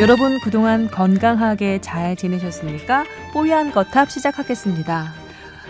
[0.00, 3.04] 여러분 그동안 건강하게 잘 지내셨습니까?
[3.34, 5.12] 뽀얀 거탑 시작하겠습니다.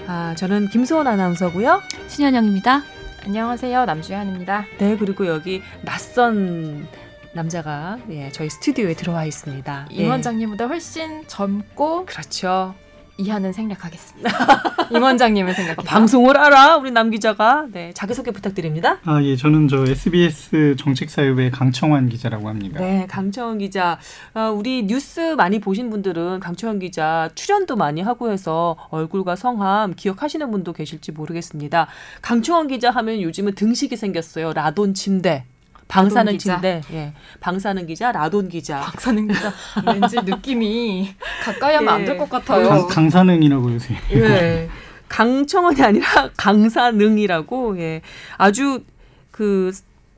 [0.07, 1.83] 아, 저는 김소원 아나운서고요.
[2.07, 2.85] 신현영입니다.
[3.25, 3.87] 안녕하세요.
[3.87, 4.67] 남주현입니다.
[4.79, 6.87] 네, 그리고 여기 낯선
[7.33, 9.89] 남자가 예, 저희 스튜디오에 들어와 있습니다.
[9.91, 10.09] 임 예.
[10.09, 12.77] 원장님보다 훨씬 젊고 그렇죠.
[13.21, 14.31] 이하는 생략하겠습니다.
[14.91, 18.99] 임 원장님을 생각해서 방송을 알아 우리 남 기자가 네 자기 소개 부탁드립니다.
[19.05, 22.81] 아, 예, 저는 저 SBS 정책사유의 강청환 기자라고 합니다.
[22.81, 23.99] 네, 강청원 기자.
[24.35, 30.51] 아, 우리 뉴스 많이 보신 분들은 강청원 기자 출연도 많이 하고 해서 얼굴과 성함 기억하시는
[30.51, 31.87] 분도 계실지 모르겠습니다.
[32.23, 34.53] 강청원 기자 하면 요즘은 등식이 생겼어요.
[34.53, 35.45] 라돈 침대.
[35.91, 36.55] 방사능 라돈 기자.
[36.55, 36.81] 침대.
[36.93, 37.13] 예.
[37.41, 38.81] 방사능 기자, 라돈 기자.
[38.81, 39.53] 박사는 기자
[39.87, 42.69] 왠지 느낌이 가까이 하면 안 될 것 같아요.
[42.69, 43.97] 강, 강사능이라고 요새.
[44.13, 44.69] 예.
[45.09, 48.01] 강청원이 아니라 강사능이라고 예.
[48.39, 48.85] 아주
[49.31, 49.73] 그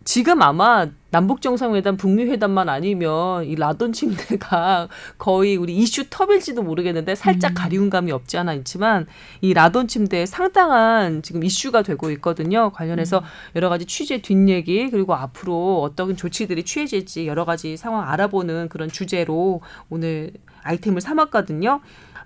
[0.04, 7.14] 지금 아마 남북 정상회담, 북미 회담만 아니면 이 라돈 침대가 거의 우리 이슈 톱일지도 모르겠는데
[7.14, 9.06] 살짝 가리운 감이 없지 않아 있지만
[9.42, 12.70] 이 라돈 침대 상당한 지금 이슈가 되고 있거든요.
[12.70, 13.22] 관련해서
[13.54, 19.60] 여러 가지 취재 뒷얘기 그리고 앞으로 어떤 조치들이 취해질지 여러 가지 상황 알아보는 그런 주제로
[19.90, 21.80] 오늘 아이템을 삼았거든요.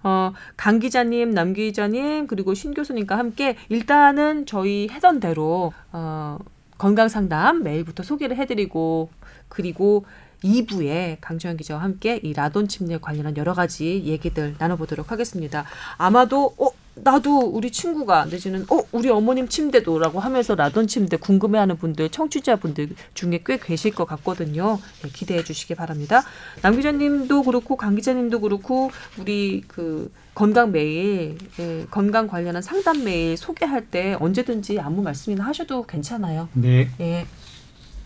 [0.05, 6.39] 어, 강 기자님, 남 기자님, 그리고 신 교수님과 함께 일단은 저희 해던 대로 어,
[6.79, 9.11] 건강 상담 매일부터 소개를 해드리고
[9.49, 10.05] 그리고
[10.45, 15.65] 2부에 강주현 기자와 함께 이 라돈 침대 관련한 여러 가지 얘기들 나눠보도록 하겠습니다.
[15.97, 22.09] 아마도 어 나도 우리 친구가 내지는 어 우리 어머님 침대도라고 하면서 라돈 침대 궁금해하는 분들
[22.11, 24.79] 청취자분들 중에 꽤 계실 것 같거든요.
[25.03, 26.23] 네, 기대해 주시기 바랍니다.
[26.63, 33.39] 남 기자님도 그렇고 강 기자님도 그렇고 우리 그 건강 메일 예, 건강 관련한 상담 메일
[33.39, 36.51] 소개할 때 언제든지 아무 말씀이나 하셔도 괜찮아요.
[36.53, 36.91] 네.
[37.01, 37.27] 예.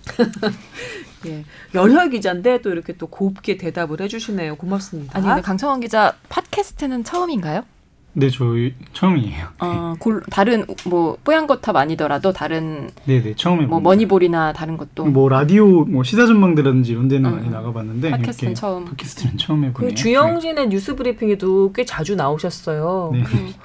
[1.27, 1.45] 예.
[1.75, 4.55] 열혈 기자인데 또 이렇게 또 곱게 대답을 해주시네요.
[4.55, 5.19] 고맙습니다.
[5.19, 7.65] 아니 근데 강청완 기자 팟캐스트는 처음인가요?
[8.13, 8.45] 네, 저
[8.93, 9.47] 처음이에요.
[9.61, 15.05] 어, 골, 다른 뭐 뽀얀 거탑 아니더라도 다른 네, 네, 처음에 뭐 머니볼이나 다른 것도
[15.07, 17.37] 뭐 라디오 뭐 시사 전망대라든지 이런 데는 음.
[17.37, 18.85] 많이 나가 봤는데 팟캐스트는 이렇게 처음.
[18.87, 19.91] 팟캐스트는 처음 해 보네요.
[19.91, 23.11] 그 주영진의 뉴스 브리핑에도 꽤 자주 나오셨어요.
[23.15, 23.25] 네.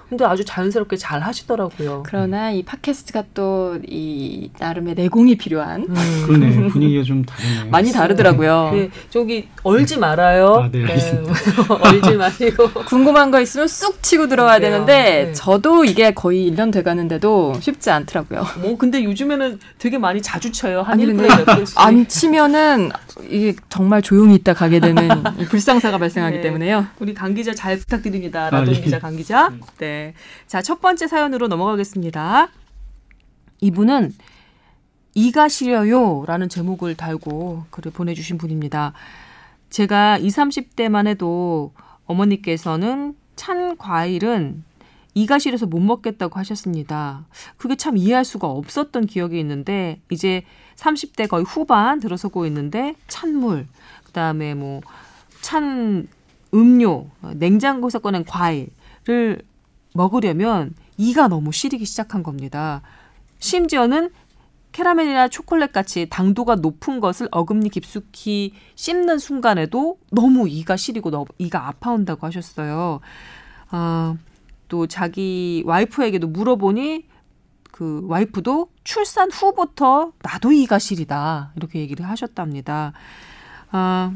[0.09, 2.03] 근데 아주 자연스럽게 잘 하시더라고요.
[2.06, 6.23] 그러나 이 팟캐스트가 또 이 나름의 내공이 필요한 음.
[6.25, 7.72] 그러네 분위기가 좀 다르네요.
[7.72, 8.72] 많이 다르더라고요.
[8.73, 10.47] 네, 저기 얼지 말아요.
[10.56, 11.33] 아, 네, 알겠습니다.
[11.81, 12.69] 얼지 마시고.
[12.85, 14.72] 궁금한 거 있으면 쑥 치고 들 어와야 그래요.
[14.72, 15.34] 되는데 네.
[15.34, 18.44] 저도 이게 거의 1년 돼 가는데도 쉽지 않더라고요.
[18.62, 20.81] 뭐 근데 요즘에는 되게 많이 자주 쳐요.
[20.81, 21.66] 한 아니, 1분에 근데.
[21.75, 22.91] 안 치면은
[23.29, 25.07] 이게 정말 조용히 있다 가게 되는
[25.40, 26.41] 이 불상사가 발생하기 네.
[26.41, 26.85] 때문에요.
[27.00, 28.47] 우리 강 기자 잘 부탁드립니다.
[28.47, 28.81] 아, 라돈 예.
[28.81, 29.51] 기자, 강 기자.
[29.78, 30.13] 네.
[30.47, 32.50] 자, 첫 번째 사연으로 넘어가겠습니다.
[33.62, 34.13] 이분은
[35.16, 38.94] 이가 시려요라는 제목을 달고 글을 보내 주신 분입니다.
[39.69, 41.74] 제가 20, 30대만 해도
[42.06, 44.63] 어머니께서는 찬 과일은
[45.13, 47.25] 이가 시려서 못 먹겠다고 하셨습니다.
[47.57, 50.44] 그게 참 이해할 수가 없었던 기억이 있는데 이제
[50.75, 53.68] 30대 거의 후반 들어서고 있는데 찬물,
[54.06, 54.81] 그다음에 뭐
[55.45, 56.07] 찬
[56.56, 59.44] 음료, 냉장고에서 꺼낸 과일을
[59.94, 62.81] 먹으려면 이가 너무 시리기 시작한 겁니다.
[63.38, 64.09] 심지어는
[64.75, 71.69] 캐러멜이나 초콜릿 같이 당도가 높은 것을 어금니 깊숙이 씹는 순간에도 너무 이가 시리고 너무 이가
[71.69, 73.00] 아파온다고 하셨어요.
[73.69, 74.18] 아,
[74.68, 77.08] 또 자기 와이프에게도 물어보니
[77.72, 82.92] 그 와이프도 출산 후부터 나도 이가 시리다 이렇게 얘기를 하셨답니다.
[83.72, 84.13] 아,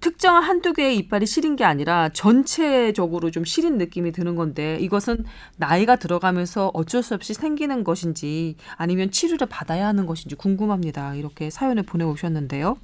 [0.00, 5.24] 특정한 한두 개의 이빨이 시린 게 아니라 전체적으로 좀 시린 느낌이 드는 건데 이것은
[5.56, 11.14] 나이가 들어가면서 어쩔 수 없이 생기는 것인지 아니면 치료를 받아야 하는 것인지 궁금합니다.
[11.14, 12.76] 이렇게 사연을 보내오셨는데요.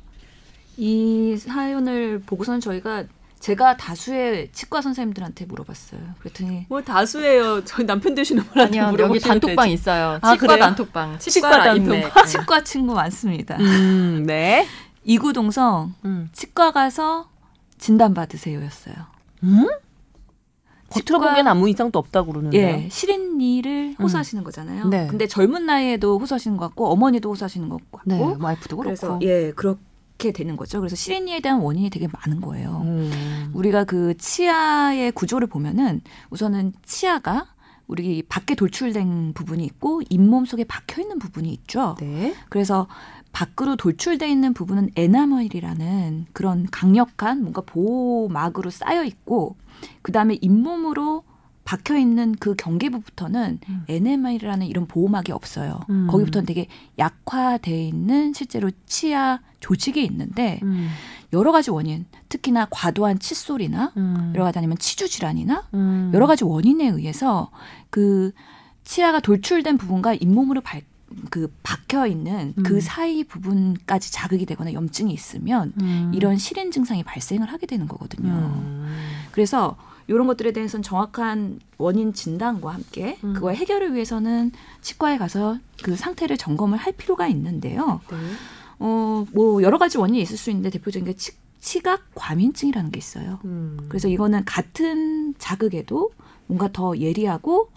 [0.79, 3.05] 이 사연을 보고선 저희가
[3.41, 6.01] 제가 다수의 치과 선생님들한테 물어봤어요.
[6.21, 7.65] 그랬더니 뭐 다수예요.
[7.65, 9.75] 저희 남편 되시는 분한테 아니요 여기 단톡방 되지.
[9.75, 10.19] 있어요.
[10.23, 10.59] 아, 치과 그래요?
[10.61, 11.19] 단톡방.
[11.19, 11.95] 치과 치과 단톡방.
[11.97, 12.27] 인맥.
[12.27, 13.57] 치과 친구 많습니다.
[13.59, 14.67] 음, 네.
[15.05, 16.29] 이구동성 음.
[16.33, 17.29] 치과 가서
[17.79, 18.95] 진단 받으세요였어요.
[19.45, 19.67] 음?
[20.93, 22.63] 겉으로 보기엔 아무 이상도 없다고 그러는데요.
[22.63, 24.89] 예, 시린 이를 호소하시는 거잖아요.
[24.89, 25.07] 네.
[25.07, 28.83] 근데 젊은 나이에도 호소하시는 것 같고 어머니도 호소하시는 것 같고 네, 와이프도 그렇고.
[28.83, 30.81] 그래서 예 그렇게 되는 거죠.
[30.81, 32.83] 그래서 시린이에 대한 원인이 되게 많은 거예요.
[32.85, 33.51] 음.
[33.55, 37.47] 우리가 그 치아의 구조를 보면은 우선은 치아가
[37.87, 41.97] 우리 밖에 돌출된 부분이 있고 잇몸 속에 박혀 있는 부분이 있죠.
[42.01, 42.35] 네.
[42.49, 42.87] 그래서
[43.33, 49.57] 밖으로 돌출돼 있는 부분은 에나멜이라는 그런 강력한 뭔가 보호막으로 쌓여 있고
[50.03, 51.25] 그 다음에 잇몸으로
[51.65, 53.85] 박혀 있는 그 경계부부터는 음.
[53.89, 55.81] NMI라는 이런 보호막이 없어요.
[55.91, 56.09] 음.
[56.11, 56.67] 거기부터는 되게
[56.99, 60.91] 약화돼 있는 실제로 치아 조직이 있는데 음.
[61.33, 64.33] 여러 가지 원인, 특히나 과도한 칫솔이나 음.
[64.35, 66.11] 여러 가지 아니면 치주 질환이나 음.
[66.13, 67.51] 여러 가지 원인에 의해서
[67.91, 68.33] 그
[68.85, 70.83] 치아가 돌출된 부분과 잇몸으로 발,
[71.31, 72.63] 그 박혀 있는 음.
[72.63, 76.13] 그 사이 부분까지 자극이 되거나 염증이 있으면 음.
[76.15, 78.31] 이런 실인 증상이 발생을 하게 되는 거거든요.
[78.31, 78.97] 음.
[79.33, 79.77] 그래서
[80.09, 83.35] 이런 것들에 대해서는 정확한 원인 진단과 함께 음.
[83.35, 88.01] 그걸 해결을 위해서는 치과에 가서 그 상태를 점검을 할 필요가 있는데요.
[88.11, 88.17] 네.
[88.79, 93.39] 어, 뭐 여러 가지 원인이 있을 수 있는데 대표적인 게 치, 치각 과민증이라는 게 있어요.
[93.45, 93.79] 음.
[93.89, 96.11] 그래서 이거는 같은 자극에도
[96.47, 97.71] 뭔가 더 예리하고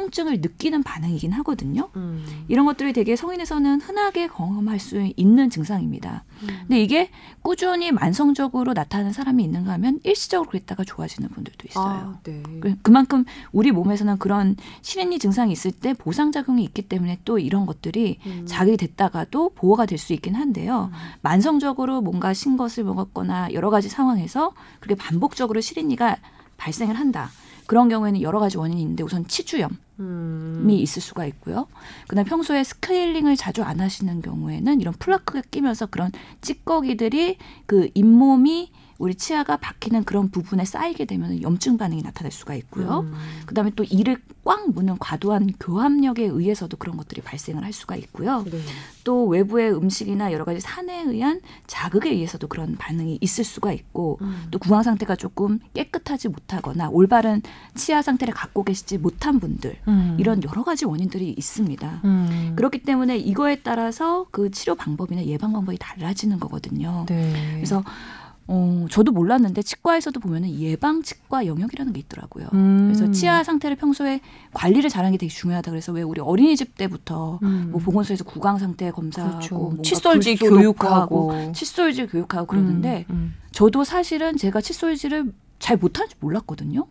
[0.00, 1.88] 통증을 느끼는 반응이긴 하거든요.
[1.96, 2.22] 음.
[2.48, 6.22] 이런 것들이 되게 성인에서는 흔하게 경험할 수 있는 증상입니다.
[6.42, 6.46] 음.
[6.60, 7.08] 근데 이게
[7.40, 11.86] 꾸준히 만성적으로 나타나는 사람이 있는가 하면 일시적으로 그랬다가 좋아지는 분들도 있어요.
[11.86, 12.42] 아, 네.
[12.60, 18.18] 그- 그만큼 우리 몸에서는 그런 실행리 증상이 있을 때 보상작용이 있기 때문에 또 이런 것들이
[18.26, 18.44] 음.
[18.46, 20.90] 자극이 됐다가도 보호가 될 수 있긴 한데요.
[21.22, 26.18] 만성적으로 뭔가 신 것을 먹었거나 여러 가지 상황에서 그렇게 반복적으로 실행리가
[26.58, 27.30] 발생을 한다.
[27.66, 29.78] 그런 경우에는 여러 가지 원인이 있는데 우선 치주염.
[29.98, 30.66] 음.
[30.68, 31.66] 이 있을 수가 있고요.
[32.06, 39.14] 그다음 평소에 스케일링을 자주 안 하시는 경우에는 이런 플라크가 끼면서 그런 찌꺼기들이 그 잇몸이 우리
[39.14, 43.00] 치아가 박히는 그런 부분에 쌓이게 되면 염증 반응이 나타날 수가 있고요.
[43.00, 43.14] 음.
[43.46, 48.44] 그다음에 또 이를 꽉 무는 과도한 교합력에 의해서도 그런 것들이 발생을 할 수가 있고요.
[48.44, 48.58] 네.
[49.02, 54.46] 또 외부의 음식이나 여러 가지 산에 의한 자극에 의해서도 그런 반응이 있을 수가 있고 음.
[54.50, 57.42] 또 구강 상태가 조금 깨끗하지 못하거나 올바른
[57.74, 60.16] 치아 상태를 갖고 계시지 못한 분들 음.
[60.18, 62.00] 이런 여러 가지 원인들이 있습니다.
[62.04, 62.52] 음.
[62.56, 67.04] 그렇기 때문에 이거에 따라서 그 치료 방법이나 예방 방법이 달라지는 거거든요.
[67.08, 67.52] 네.
[67.54, 67.84] 그래서
[68.48, 72.46] 어, 저도 몰랐는데 치과에서도 보면은 예방 치과 영역이라는 게 있더라고요.
[72.54, 72.92] 음.
[72.94, 74.20] 그래서 치아 상태를 평소에
[74.52, 75.70] 관리를 잘하는 게 되게 중요하다.
[75.72, 77.68] 그래서 왜 우리 어린이집 때부터 음.
[77.72, 79.82] 뭐 보건소에서 구강 상태 검사하고 그렇죠.
[79.82, 81.52] 칫솔질 교육하고.
[81.52, 83.34] 칫솔질 교육하고 그러는데 음.
[83.50, 86.86] 저도 사실은 제가 칫솔질을 잘 못하는지 몰랐거든요.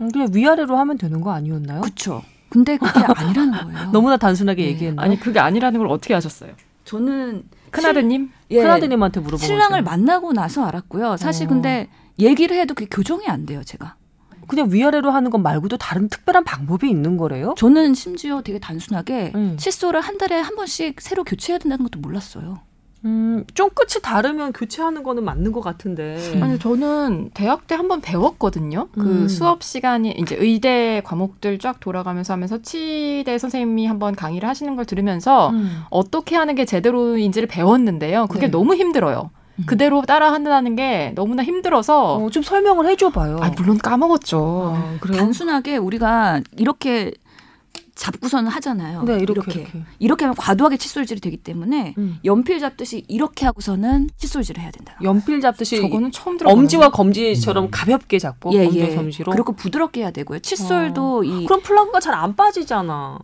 [0.00, 0.10] 음.
[0.12, 1.80] 그냥 위아래로 하면 되는 거 아니었나요?
[1.80, 2.22] 그렇죠.
[2.50, 3.90] 근데 그게 아니라는 거예요.
[3.90, 4.68] 너무나 단순하게 네.
[4.68, 5.04] 얘기했나요?
[5.04, 6.52] 아니 그게 아니라는 걸 어떻게 아셨어요?
[6.84, 8.30] 저는 큰아드님?
[8.54, 9.82] 예, 큰아드님한테 물어본 신랑을.
[9.82, 11.16] 만나고 나서 알았고요.
[11.16, 11.48] 사실 어.
[11.48, 13.96] 근데 얘기를 해도 그게 교정이 안 돼요, 제가.
[14.46, 17.54] 그냥 위아래로 하는 것 말고도 다른 특별한 방법이 있는 거래요?
[17.56, 19.56] 저는 심지어 되게 단순하게 음.
[19.58, 22.60] 칫솔을 한 달에 한 번씩 새로 교체해야 된다는 것도 몰랐어요.
[23.04, 26.16] 음, 좀 끝이 다르면 교체하는 거는 맞는 것 같은데.
[26.40, 28.88] 아니 저는 대학 때 한번 배웠거든요.
[28.94, 29.28] 그 음.
[29.28, 35.50] 수업 시간이 이제 의대 과목들 쫙 돌아가면서 하면서 치대 선생님이 한번 강의를 하시는 걸 들으면서
[35.50, 35.82] 음.
[35.90, 38.26] 어떻게 하는 게 제대로인지를 배웠는데요.
[38.28, 38.50] 그게 네.
[38.50, 39.30] 너무 힘들어요.
[39.56, 39.64] 음.
[39.66, 43.38] 그대로 따라 한다는 게 너무나 힘들어서 어, 좀 설명을 해줘봐요.
[43.40, 44.74] 아 물론 까먹었죠.
[44.76, 45.18] 아, 그래요?
[45.18, 47.12] 단순하게 우리가 이렇게
[47.94, 49.04] 잡고서는 하잖아요.
[49.04, 49.60] 네, 이렇게, 이렇게.
[49.60, 49.82] 이렇게.
[50.00, 52.18] 이렇게 하면 과도하게 칫솔질이 되기 때문에 음.
[52.24, 54.96] 연필 잡듯이 이렇게 하고서는 칫솔질을 해야 된다.
[55.02, 56.50] 연필 잡듯이 저거는 처음 들어.
[56.50, 58.94] 엄지와 검지처럼 가볍게 잡고 예, 검지와 예.
[58.96, 59.32] 검지로.
[59.32, 60.40] 그리고 부드럽게 해야 되고요.
[60.40, 63.18] 칫솔도 이 그럼 플라크가 잘 안 빠지잖아.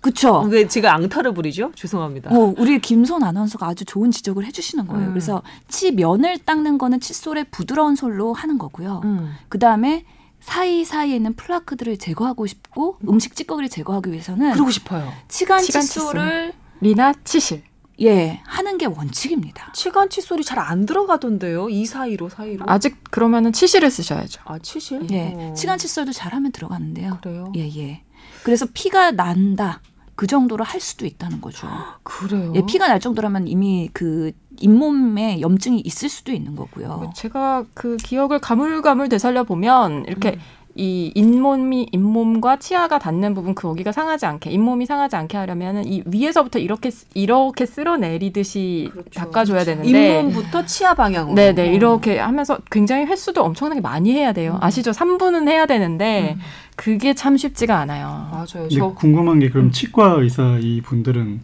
[0.00, 0.40] 그쵸.
[0.50, 1.72] 왜 제가 앙탈을 부리죠?
[1.74, 2.30] 죄송합니다.
[2.30, 5.06] 어, 우리 김선 아나운서가 아주 좋은 지적을 해주시는 거예요.
[5.06, 5.10] 음.
[5.12, 9.00] 그래서 치 면을 닦는 거는 칫솔의 부드러운 솔로 하는 거고요.
[9.04, 9.32] 음.
[9.48, 10.04] 그 다음에
[10.44, 15.10] 사이 사이에 있는 플라크들을 제거하고 싶고 음식 찌꺼기를 제거하기 위해서는 그러고 싶어요.
[15.26, 17.62] 치간 치간 칫솔이나 치실.
[18.02, 19.72] 예 하는 게 원칙입니다.
[19.72, 21.70] 치간 칫솔이 잘 안 들어가던데요.
[21.70, 22.66] 이 사이로 사이로.
[22.68, 24.42] 아직 그러면은 치실을 쓰셔야죠.
[24.44, 25.06] 아 치실?
[25.12, 25.54] 예, 어.
[25.56, 27.18] 치간 칫솔도 잘하면 들어가는데요.
[27.22, 27.52] 그래요.
[27.56, 28.02] 예, 예.
[28.42, 29.80] 그래서 피가 난다.
[30.16, 31.66] 그 정도로 할 수도 있다는 거죠.
[32.02, 32.52] 그래요.
[32.54, 37.10] 예, 피가 날 정도라면 이미 그 잇몸에 염증이 있을 수도 있는 거고요.
[37.14, 40.40] 제가 그 기억을 가물가물 되살려 보면 이렇게 음.
[40.76, 46.58] 이 잇몸이 잇몸과 치아가 닿는 부분 거기가 상하지 않게 잇몸이 상하지 않게 하려면은 이 위에서부터
[46.58, 49.10] 이렇게 쓰- 이렇게 쓸어내리듯이 그렇죠.
[49.14, 49.88] 닦아줘야 되는데
[50.20, 51.34] 잇몸부터 치아 방향으로.
[51.34, 51.72] 네네 어.
[51.72, 54.54] 이렇게 하면서 굉장히 횟수도 엄청나게 많이 해야 돼요.
[54.60, 54.64] 음.
[54.64, 54.90] 아시죠?
[54.90, 56.40] 3분은 해야 되는데 음.
[56.76, 58.28] 그게 참 쉽지가 않아요.
[58.32, 58.94] 맞아요.
[58.94, 61.40] 궁금한 게 그럼 치과 의사 이 분들은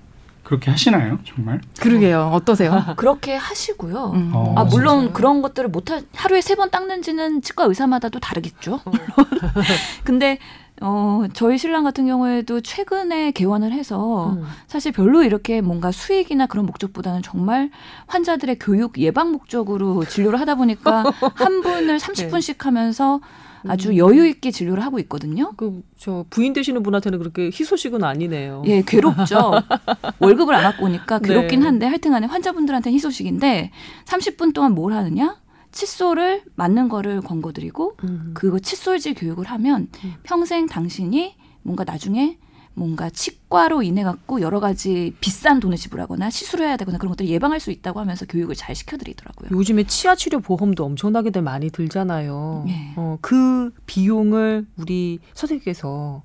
[0.51, 1.21] 그렇게 하시나요?
[1.25, 1.61] 정말?
[1.79, 2.31] 그러게요.
[2.35, 2.83] 어떠세요?
[2.99, 4.11] 그렇게 하시고요.
[4.17, 4.33] 음.
[4.35, 4.55] 어.
[4.57, 5.13] 아 물론 진짜요?
[5.13, 8.81] 그런 것들을 못 하, 하루에 세 번 닦는지는 치과 의사마다도 다르겠죠.
[8.85, 8.91] 어.
[10.03, 10.39] 근데
[10.83, 14.45] 어 저희 신랑 같은 경우에도 최근에 개원을 해서 음.
[14.67, 17.71] 사실 별로 이렇게 뭔가 수익이나 그런 목적보다는 정말
[18.09, 21.05] 환자들의 교육 예방 목적으로 진료를 하다 보니까
[21.37, 23.21] 한 분을 30분씩 하면서
[23.69, 23.97] 아주 음.
[23.97, 25.53] 여유 있게 진료를 하고 있거든요.
[25.57, 28.63] 그 저 부인 되시는 분한테는 그렇게 희소식은 아니네요.
[28.65, 29.53] 예, 괴롭죠.
[30.19, 31.67] 월급을 안 갖고 오니까 괴롭긴 네.
[31.67, 33.71] 한데 하여튼간에 환자분들한테는 희소식인데
[34.07, 35.37] 30분 동안 뭘 하느냐?
[35.73, 38.31] 칫솔을 맞는 거를 권고드리고 음.
[38.33, 40.15] 그거 칫솔질 교육을 하면 음.
[40.23, 42.39] 평생 당신이 뭔가 나중에
[42.75, 47.61] 뭔가 치과로 인해 갖고 여러 가지 비싼 돈을 지불하거나 시술을 해야 되거나 그런 것들을 예방할
[47.61, 49.51] 수 있다고 하면서 교육을 잘 시켜드리더라고요.
[49.53, 52.65] 요즘에 치아 치료 보험도 엄청나게들 많이 들잖아요.
[52.69, 52.93] 예.
[52.97, 56.23] 어, 그 비용을 우리 선생님께서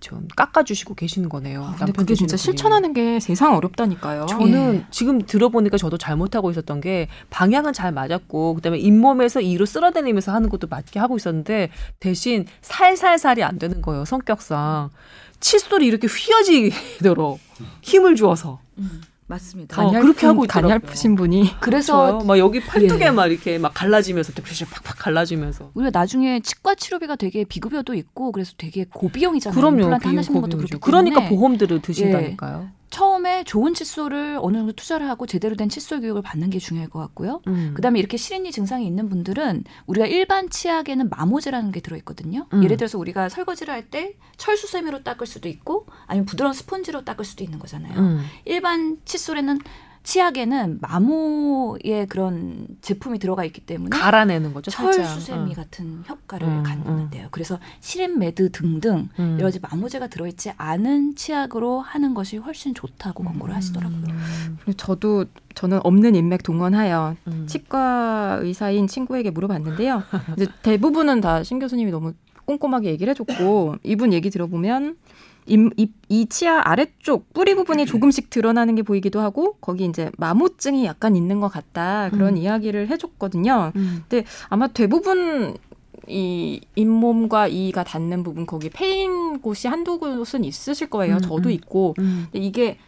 [0.00, 1.64] 좀 깎아주시고 계시는 거네요.
[1.64, 2.42] 아, 근데 그게 진짜 분이.
[2.42, 4.26] 실천하는 게 세상 어렵다니까요.
[4.26, 4.86] 저는 예.
[4.92, 10.68] 지금 들어보니까 저도 잘못하고 있었던 게 방향은 잘 맞았고 그다음에 잇몸에서 이로 쓸어내리면서 하는 것도
[10.68, 14.90] 맞게 하고 있었는데 대신 살살살이 안 되는 거예요 성격상
[15.40, 17.38] 칫솔이 이렇게 휘어지도록
[17.82, 18.60] 힘을 주어서
[19.26, 19.86] 맞습니다.
[19.86, 20.46] 어, 그렇게 하고.
[20.48, 22.20] 가냘프신 분이 그래서?
[22.20, 23.10] 막 여기 팔뚝에 예.
[23.10, 28.54] 막 이렇게 막 갈라지면서 이렇게 팍팍 갈라지면서 우리가 나중에 치과 치료비가 되게 비급여도 있고 그래서
[28.56, 29.54] 되게 고비용이잖아요.
[29.54, 29.80] 그럼요.
[29.80, 30.56] 임플란트 비용 하시는 것도.
[30.56, 32.70] 그렇기 그러니까 보험들을 드신다니까요.
[32.90, 36.98] 처음에 좋은 칫솔을 어느 정도 투자를 하고 제대로 된 칫솔 교육을 받는 게 중요할 것
[37.00, 37.42] 같고요.
[37.46, 37.72] 음.
[37.74, 42.46] 그다음에 이렇게 실린이 증상이 있는 분들은 우리가 일반 치약에는 마모제라는 게 들어있거든요.
[42.52, 42.64] 음.
[42.64, 47.42] 예를 들어서 우리가 설거지를 할 때 철수세미로 닦을 수도 있고 아니면 부드러운 스펀지로 닦을 수도
[47.44, 47.98] 있는 거잖아요.
[47.98, 48.24] 음.
[48.44, 49.60] 일반 칫솔에는
[50.08, 54.70] 치약에는 마모의 그런 제품이 들어가 있기 때문에 갈아내는 거죠.
[54.70, 55.54] 철수세미 어.
[55.54, 57.28] 같은 효과를 음, 갖는데요.
[57.30, 59.34] 그래서 실린 매드 등등 음.
[59.34, 64.06] 여러 가지 마모제가 들어있지 않은 치약으로 하는 것이 훨씬 좋다고 권고를 하시더라고요.
[64.64, 67.46] 그리고 저도 저는 없는 인맥 동원하여 음.
[67.46, 70.04] 치과 의사인 친구에게 물어봤는데요.
[70.62, 72.14] 대부분은 다 신 교수님이 너무
[72.46, 74.96] 꼼꼼하게 얘기를 해줬고 이분 얘기 들어보면
[75.48, 80.84] 이, 이, 이 치아 아래쪽 뿌리 부분이 조금씩 드러나는 게 보이기도 하고 거기 이제 마모증이
[80.84, 82.36] 약간 있는 것 같다 그런 음.
[82.36, 83.72] 이야기를 해줬거든요.
[83.74, 84.04] 음.
[84.50, 85.56] 아마 대부분
[86.06, 91.16] 이 잇몸과 이가 닿는 부분 거기 패인 곳이 한두 곳은 있으실 거예요.
[91.16, 91.50] 음, 저도 음.
[91.50, 92.28] 있고 음.
[92.30, 92.78] 근데 이게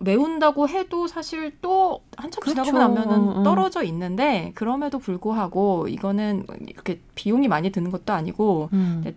[0.00, 2.78] 메운다고 해도 사실 또 한참 지나고 그렇죠.
[2.78, 3.42] 나면은 어, 어.
[3.44, 9.14] 떨어져 있는데 그럼에도 불구하고 이거는 이렇게 비용이 많이 드는 것도 아니고 음.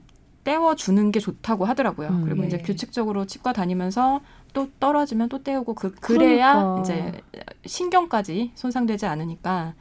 [0.48, 2.08] 떼워 주는 게 좋다고 하더라고요.
[2.08, 2.22] 음.
[2.24, 2.64] 그리고 이제 네.
[2.64, 4.22] 규칙적으로 치과 다니면서
[4.54, 6.82] 또 떨어지면 또 떼우고 그 그래야 그러니까.
[6.82, 7.22] 이제
[7.66, 9.74] 신경까지 손상되지 않으니까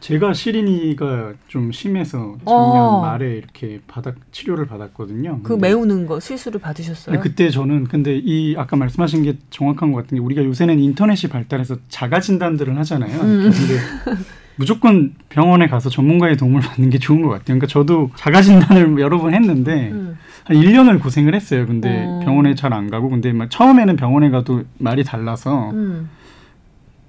[0.00, 3.00] 제가 시린이가 좀 심해서 작년 어.
[3.02, 5.40] 말에 이렇게 받았 치료를 받았거든요.
[5.42, 7.14] 그 메우는 거 실수를 받으셨어요?
[7.14, 11.30] 아니, 그때 저는 근데 이 아까 말씀하신 게 정확한 것 같은 게 우리가 요새는 인터넷이
[11.30, 13.20] 발달해서 자가 진단들을 하잖아요.
[13.20, 13.50] 음.
[13.50, 14.16] 근데
[14.56, 17.44] 무조건 병원에 가서 전문가의 도움을 받는 게 좋은 것 같아요.
[17.46, 20.18] 그러니까 저도 자가 진단을 여러 번 했는데 음.
[20.44, 21.66] 한 1년을 고생을 했어요.
[21.66, 22.20] 근데 어.
[22.24, 26.08] 병원에 잘 안 가고 근데 막 처음에는 병원에 가도 말이 달라서 음.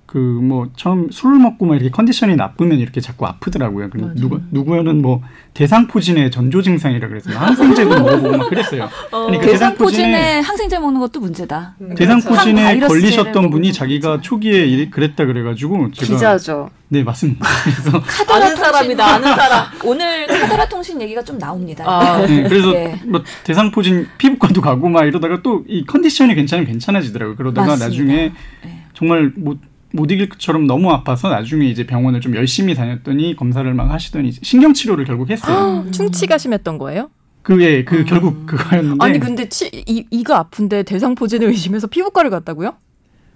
[0.07, 3.89] 그 뭐 처음 술을 먹고 막 이렇게 컨디션이 나쁘면 이렇게 자꾸 아프더라고요.
[3.89, 4.13] 그.
[4.15, 5.21] 누구 누구는 뭐
[5.53, 8.87] 대상포진의 전조 증상이라 그래서 항생제도 먹어보고 막 그랬어요.
[9.27, 11.75] 아니, 그 대상포진에 항생제 먹는 것도 문제다.
[11.97, 14.21] 대상포진에 항바이러스제를 걸리셨던 분이 자기가 거죠.
[14.21, 16.69] 초기에 이- 그랬다 그래가지고 제가 기자죠.
[16.87, 17.45] 네 맞습니다.
[17.65, 18.01] 그래서
[18.33, 19.65] 아는 사람이다, 아는 사람.
[19.83, 21.83] 오늘 카더라 통신 얘기가 좀 나옵니다.
[21.85, 22.97] 아, 네, 그래서 예.
[23.05, 27.35] 뭐 대상포진 피부과도 가고 막 이러다가 또 이 컨디션이 괜찮으면 괜찮아지더라고요.
[27.35, 27.87] 그러다가 맞습니다.
[27.89, 28.31] 나중에
[28.63, 28.83] 네.
[28.93, 29.59] 정말 못,
[29.97, 34.73] 못 이길 것처럼 너무 아파서 나중에 이제 병원을 좀 열심히 다녔더니 검사를 막 하시더니 신경
[34.73, 35.85] 치료를 결국 했어요.
[35.91, 37.09] 충치가 심했던 거예요?
[37.41, 42.75] 그게 그 결국 그거였는데 아니 근데 치, 이, 이가 아픈데 대상포진을 의심해서 피부과를 갔다고요?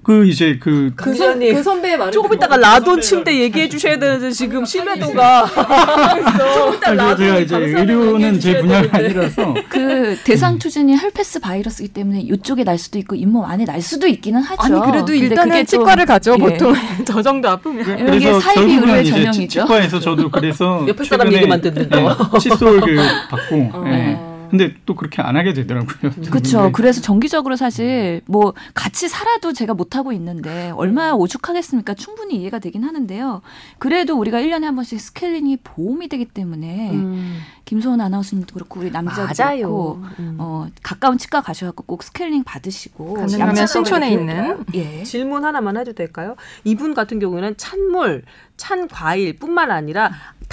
[0.03, 1.53] 그 이제 그그 기자님.
[1.53, 7.15] 그 선배의 말을 조금 이따가 라돈 침대 얘기해 주셔야 되는데 지금 신뢰도가 조금 이따 아,
[7.15, 12.98] 제가 이제 의료는 제 분야가 아니라서 그 대상 포진이 헤르페스 바이러스이기 때문에 이쪽에 날 수도
[12.98, 14.62] 있고 잇몸 안에 날 수도 있기는 하죠.
[14.62, 16.38] 아니 그래도 일단은 치과를 가죠 예.
[16.38, 16.74] 보통
[17.05, 19.31] 저 정도 아프면 이런 게 사이비 결국은 의료의 이제 전형이죠.
[19.34, 22.17] 치- 치과에서 저도 그래서 옆에 사람 얘기만 듣는 거.
[22.36, 23.84] 예, 칫솔 교육 받고 어.
[23.88, 24.31] 예.
[24.51, 26.12] 근데 또 그렇게 안 하게 되더라고요.
[26.29, 26.72] 그렇죠.
[26.74, 31.93] 그래서 정기적으로 사실 뭐 같이 살아도 제가 못 하고 있는데 얼마나 오죽하겠습니까?
[31.93, 33.41] 충분히 이해가 되긴 하는데요.
[33.79, 37.39] 그래도 우리가 1년에 한 번씩 스케일링이 보험이 되기 때문에 음.
[37.63, 39.58] 김소은 아나운서님도 그렇고 우리 남자도 맞아요.
[39.60, 40.36] 그렇고 음.
[40.39, 45.03] 어, 가까운 치과 가셔갖고 꼭 스케일링 받으시고 가능하면 신촌에 있는 예.
[45.03, 46.36] 질문 하나만 해도 될까요?
[46.65, 48.24] 이분 같은 경우에는 찬물,
[48.58, 50.12] 찬 과일뿐만 아니라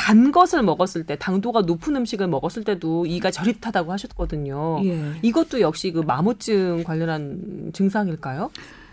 [0.09, 4.81] 단 것을 먹었을 때 당도가 높은 음식을 먹었을 때도 이가 저릿하다고 하셨거든요.
[4.85, 5.13] 예.
[5.21, 8.51] 이것도 역시 그 마모증 관련한 증상일까요?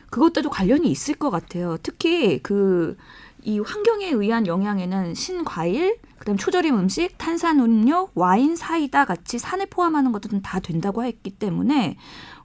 [0.09, 1.77] 그것과도 관련이 있을 것 같아요.
[1.81, 2.97] 특히 그
[3.45, 10.41] 이 환경에 의한 영향에는 신과일, 그다음 초절임 음식, 탄산음료, 와인, 사이다 같이 산에 포함하는 것들은
[10.41, 11.97] 다 된다고 했기 때문에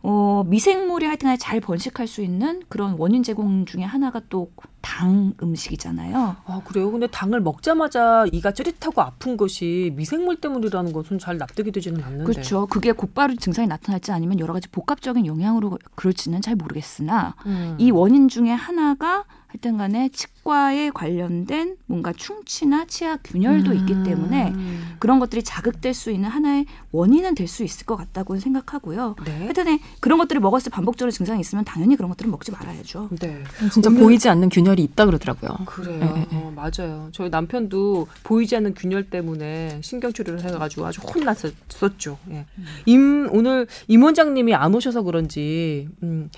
[0.02, 4.50] 어, 미생물이 하여튼간에 잘 번식할 수 있는 그런 원인 제공 중에 하나가 또
[4.82, 6.36] 당 음식이잖아요.
[6.44, 6.90] 아 그래요?
[6.90, 12.24] 근데 당을 먹자마자 이가 찌릿하고 아픈 것이 미생물 때문이라는 것은 잘 납득이 되지는 않는데.
[12.24, 12.66] 그렇죠.
[12.66, 17.76] 그게 곧바로 증상이 나타날지 아니면 여러 가지 복합적인 영향으로 그럴지는 잘 모르겠으나 음.
[17.78, 24.94] 이 원인 중에 하나가 하여튼 간에 치과에 관련된 뭔가 충치나 치아 균열도 있기 때문에 음.
[25.00, 29.16] 그런 것들이 자극될 수 있는 하나의 원인은 될 수 있을 것 같다고 생각하고요.
[29.24, 29.38] 네.
[29.40, 33.08] 하여튼에 그런 것들을 먹었을 때 반복적으로 증상이 있으면 당연히 그런 것들은 먹지 말아야죠.
[33.18, 33.42] 네.
[33.72, 35.50] 진짜 오늘- 보이지 않는 균열이 있다 그러더라고요.
[35.66, 35.98] 그래요.
[35.98, 36.36] 네, 네.
[36.36, 37.08] 어, 맞아요.
[37.10, 42.18] 저희 남편도 보이지 않는 균열 때문에 신경치료를 해가지고 아주 혼났었죠.
[42.30, 42.46] 예.
[42.86, 46.30] 임 오늘 임 원장님이 안 오셔서 그런지 음,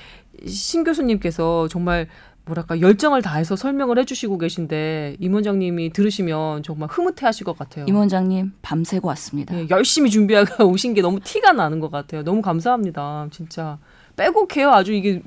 [0.47, 2.09] 신 교수님께서 정말
[2.45, 7.87] 뭐랄까 열정을 다해서 설명을 해주시고 계신데 임 원장님이 들으시면 정말 흐뭇해하실 것 같아요.
[7.89, 9.57] 임 원장님 밤새고 왔습니다.
[9.57, 12.25] 예, 열심히 준비하고 오신 게 너무 티가 나는 것 같아요.
[12.25, 13.29] 너무 감사합니다.
[13.31, 13.79] 진짜
[14.17, 14.71] 빼곡해요.
[14.71, 15.23] 아주 이게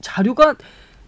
[0.00, 0.56] 자료가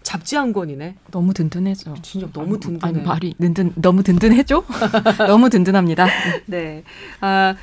[0.02, 0.96] 잡지 한 권이네.
[1.10, 1.94] 너무 든든해져.
[2.00, 2.80] 진짜 너무 든든해.
[2.82, 4.64] 아니 말이 든든 너무 든든해죠?
[5.28, 6.06] 너무 든든합니다.
[6.46, 6.84] 네.
[7.20, 7.54] 아,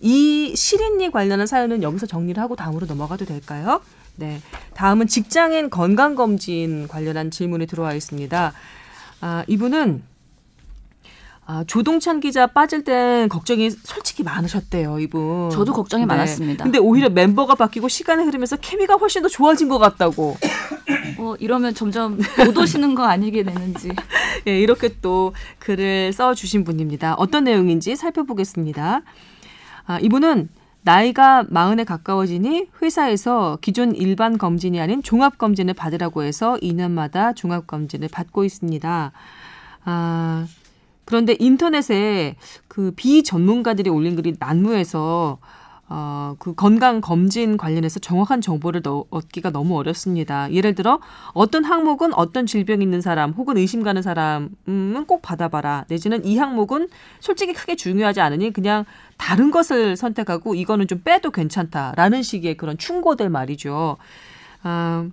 [0.00, 3.82] 이 시린니 관련한 사연은 여기서 정리를 하고 다음으로 넘어가도 될까요?
[4.16, 4.40] 네.
[4.74, 8.52] 다음은 직장인 건강검진 관련한 질문이 들어와 있습니다.
[9.20, 10.02] 아, 이분은
[11.44, 15.50] 아, 조동찬 기자 빠질 땐 걱정이 솔직히 많으셨대요, 이분.
[15.50, 16.06] 저도 걱정이 네.
[16.06, 16.62] 많았습니다.
[16.62, 20.36] 근데 오히려 멤버가 바뀌고 시간이 흐르면서 케미가 훨씬 더 좋아진 것 같다고.
[21.18, 23.90] 어, 이러면 점점 못 오시는 거 아니게 되는지.
[24.46, 27.14] 예, 이렇게 또 글을 써주신 분입니다.
[27.14, 29.02] 어떤 내용인지 살펴보겠습니다.
[29.86, 30.48] 아, 이분은
[30.84, 38.08] 나이가 마흔에 가까워지니 회사에서 기존 일반 검진이 아닌 종합 검진을 받으라고 해서 2년마다 종합 검진을
[38.08, 39.12] 받고 있습니다.
[39.84, 40.46] 아,
[41.04, 42.36] 그런데 인터넷에
[42.66, 45.38] 그 비전문가들이 올린 글이 난무해서
[45.94, 50.50] 어, 그 건강 검진 관련해서 정확한 정보를 넣, 얻기가 너무 어렵습니다.
[50.50, 51.00] 예를 들어
[51.34, 55.84] 어떤 항목은 어떤 질병 있는 사람 혹은 의심 가는 사람은 꼭 받아봐라.
[55.88, 56.88] 내지는 이 항목은
[57.20, 58.86] 솔직히 크게 중요하지 않으니 그냥
[59.18, 63.98] 다른 것을 선택하고 이거는 좀 빼도 괜찮다라는 식의 그런 충고들 말이죠.
[64.62, 65.06] 아,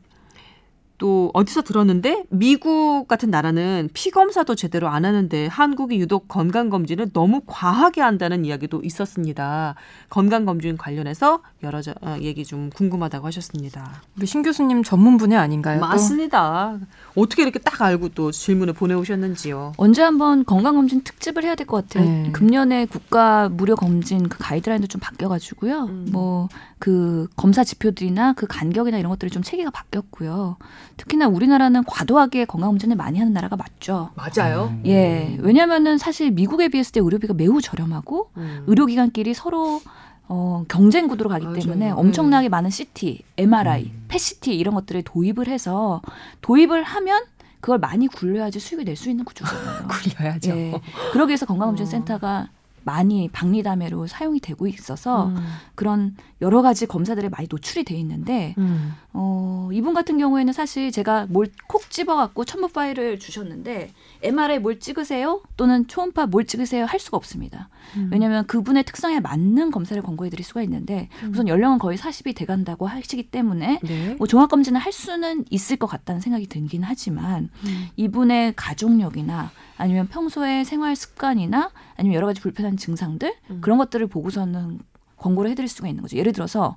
[1.00, 7.13] 또 어디서 들었는데 미국 같은 나라는 피 검사도 제대로 안 하는데 한국이 유독 건강 검진을
[7.13, 9.75] 너무 과하게 한다는 이야기도 있었습니다.
[10.09, 14.01] 건강 검진 관련해서 여러 저, 어, 얘기 좀 궁금하다고 하셨습니다.
[14.18, 15.79] 우리 신 교수님 전문 분야 아닌가요?
[15.79, 15.88] 또?
[15.88, 16.77] 맞습니다.
[17.20, 19.74] 어떻게 이렇게 딱 알고 또 질문을 보내오셨는지요.
[19.77, 22.10] 언제 한번 건강검진 특집을 해야 될 것 같아요.
[22.10, 22.32] 네.
[22.32, 25.84] 금년에 국가 무료 검진 그 가이드라인도 좀 바뀌어가지고요.
[25.86, 26.08] 음.
[26.12, 30.58] 뭐그 검사 지표들이나 그 간격이나 이런 것들이 좀 체계가 바뀌었고요.
[30.98, 34.10] 특히나 우리나라는 과도하게 건강검진을 많이 하는 나라가 맞죠.
[34.16, 34.70] 맞아요.
[34.72, 34.84] 음.
[34.86, 38.64] 예, 왜냐하면은 사실 미국에 비했을 때 의료비가 매우 저렴하고 음.
[38.68, 39.82] 의료기관끼리 서로
[40.29, 41.59] 어, 경쟁 구도로 가기 맞아요.
[41.59, 41.92] 때문에 네.
[41.92, 44.05] 엄청나게 많은 CT, MRI, 음.
[44.07, 46.01] 펫CT 이런 것들을 도입을 해서
[46.42, 47.24] 도입을 하면
[47.59, 49.87] 그걸 많이 굴려야지 수익을 낼 수 있는 구조잖아요.
[49.89, 50.50] 굴려야죠.
[50.51, 50.81] 예.
[51.11, 51.48] 그러기 위해서 어.
[51.48, 52.48] 건강검진센터가
[52.83, 55.37] 많이 박리담회로 사용이 되고 있어서 음.
[55.75, 58.94] 그런 여러 가지 검사들에 많이 노출이 돼 있는데 음.
[59.13, 63.92] 어, 이분 같은 경우에는 사실 제가 뭘 콕 집어갖고 첨부 파일을 주셨는데
[64.24, 65.42] MRI 뭘 찍으세요?
[65.57, 66.85] 또는 초음파 뭘 찍으세요?
[66.85, 67.70] 할 수가 없습니다.
[67.96, 68.09] 음.
[68.11, 73.79] 왜냐하면 그분의 특성에 맞는 검사를 권고해드릴 수가 있는데 우선 연령은 거의 40이 돼간다고 하시기 때문에
[73.83, 74.15] 네.
[74.18, 77.50] 뭐 종합 검진을 할 수는 있을 것 같다는 생각이 들긴 하지만
[77.98, 83.61] 이분의 가족력이나 아니면 평소의 생활 습관이나 아니면 여러 가지 불편한 증상들 음.
[83.61, 84.79] 그런 것들을 보고서는
[85.15, 86.18] 권고를 해드릴 수가 있는 거죠.
[86.18, 86.75] 예를 들어서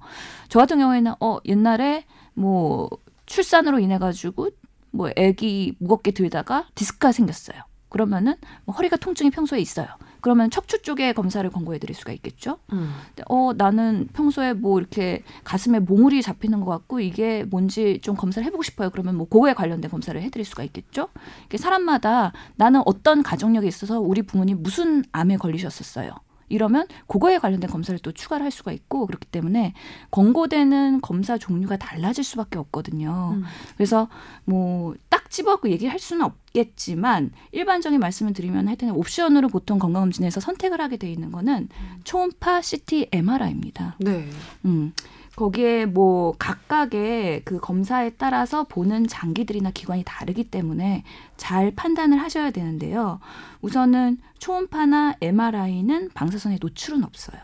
[0.48, 2.88] 저 같은 경우에는 어 옛날에 뭐
[3.26, 4.50] 출산으로 인해 가지고
[4.92, 7.60] 뭐 아기 무겁게 들다가 디스크가 생겼어요.
[7.88, 9.86] 그러면은 뭐 허리가 통증이 평소에 있어요.
[10.22, 12.58] 그러면 척추 쪽에 검사를 권고해 드릴 수가 있겠죠.
[12.72, 12.94] 음.
[13.28, 18.62] 어 나는 평소에 뭐 이렇게 가슴에 몽울이 잡히는 것 같고 이게 뭔지 좀 검사를 해보고
[18.62, 18.88] 싶어요.
[18.90, 21.08] 그러면 뭐 그거에 관련된 검사를 해드릴 수가 있겠죠.
[21.54, 26.12] 사람마다 나는 어떤 가족력이 있어서 우리 부모님 무슨 암에 걸리셨었어요.
[26.52, 29.74] 이러면 그거에 관련된 검사를 또 추가를 할 수가 있고 그렇기 때문에
[30.10, 33.32] 권고되는 검사 종류가 달라질 수밖에 없거든요.
[33.36, 33.44] 음.
[33.76, 34.08] 그래서
[34.44, 40.80] 뭐 딱 집어갖고 얘기를 할 수는 없겠지만 일반적인 말씀을 드리면 하여튼 옵션으로 보통 건강검진에서 선택을
[40.80, 41.68] 하게 돼 있는 거는
[42.04, 43.96] 초음파 CT MRI입니다.
[44.00, 44.26] 네.
[44.64, 44.92] 음.
[45.36, 51.04] 거기에 뭐 각각의 그 검사에 따라서 보는 장기들이나 기관이 다르기 때문에
[51.36, 53.18] 잘 판단을 하셔야 되는데요.
[53.62, 57.40] 우선은 초음파나 MRI는 방사선에 노출은 없어요.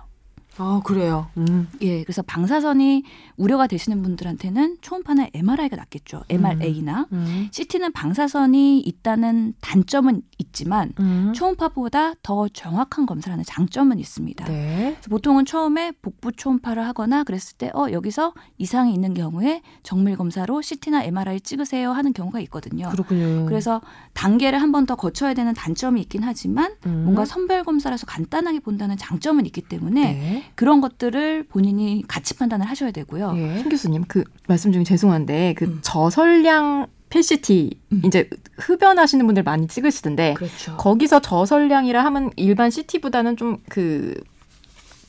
[0.58, 1.28] 아 그래요.
[1.36, 1.68] 음.
[1.80, 3.04] 예, 그래서 방사선이
[3.38, 6.24] 우려가 되시는 분들한테는 초음파나 MRI가 낫겠죠.
[6.28, 7.48] MRA나 음.
[7.52, 11.32] CT는 방사선이 있다는 단점은 있지만 음.
[11.34, 14.44] 초음파보다 더 정확한 검사라는 장점은 있습니다.
[14.46, 14.96] 네.
[15.08, 21.04] 보통은 처음에 복부 초음파를 하거나 그랬을 때 어 여기서 이상이 있는 경우에 정밀 검사로 CT나
[21.04, 22.88] MRI 찍으세요 하는 경우가 있거든요.
[22.90, 23.46] 그렇군요.
[23.46, 23.80] 그래서
[24.14, 27.02] 단계를 한 번 더 거쳐야 되는 단점이 있긴 하지만 음.
[27.04, 30.44] 뭔가 선별 검사라서 간단하게 본다는 장점은 있기 때문에 네.
[30.54, 33.27] 그런 것들을 본인이 같이 판단을 하셔야 되고요.
[33.36, 33.58] 예.
[33.58, 35.78] 신 교수님 그 말씀 중에 죄송한데 그 음.
[35.82, 38.02] 저설량 펫시티 음.
[38.04, 40.76] 이제 흡연하시는 분들 많이 찍으시던데 그렇죠.
[40.76, 44.14] 거기서 저설량이라 하면 일반 시티보다는 좀그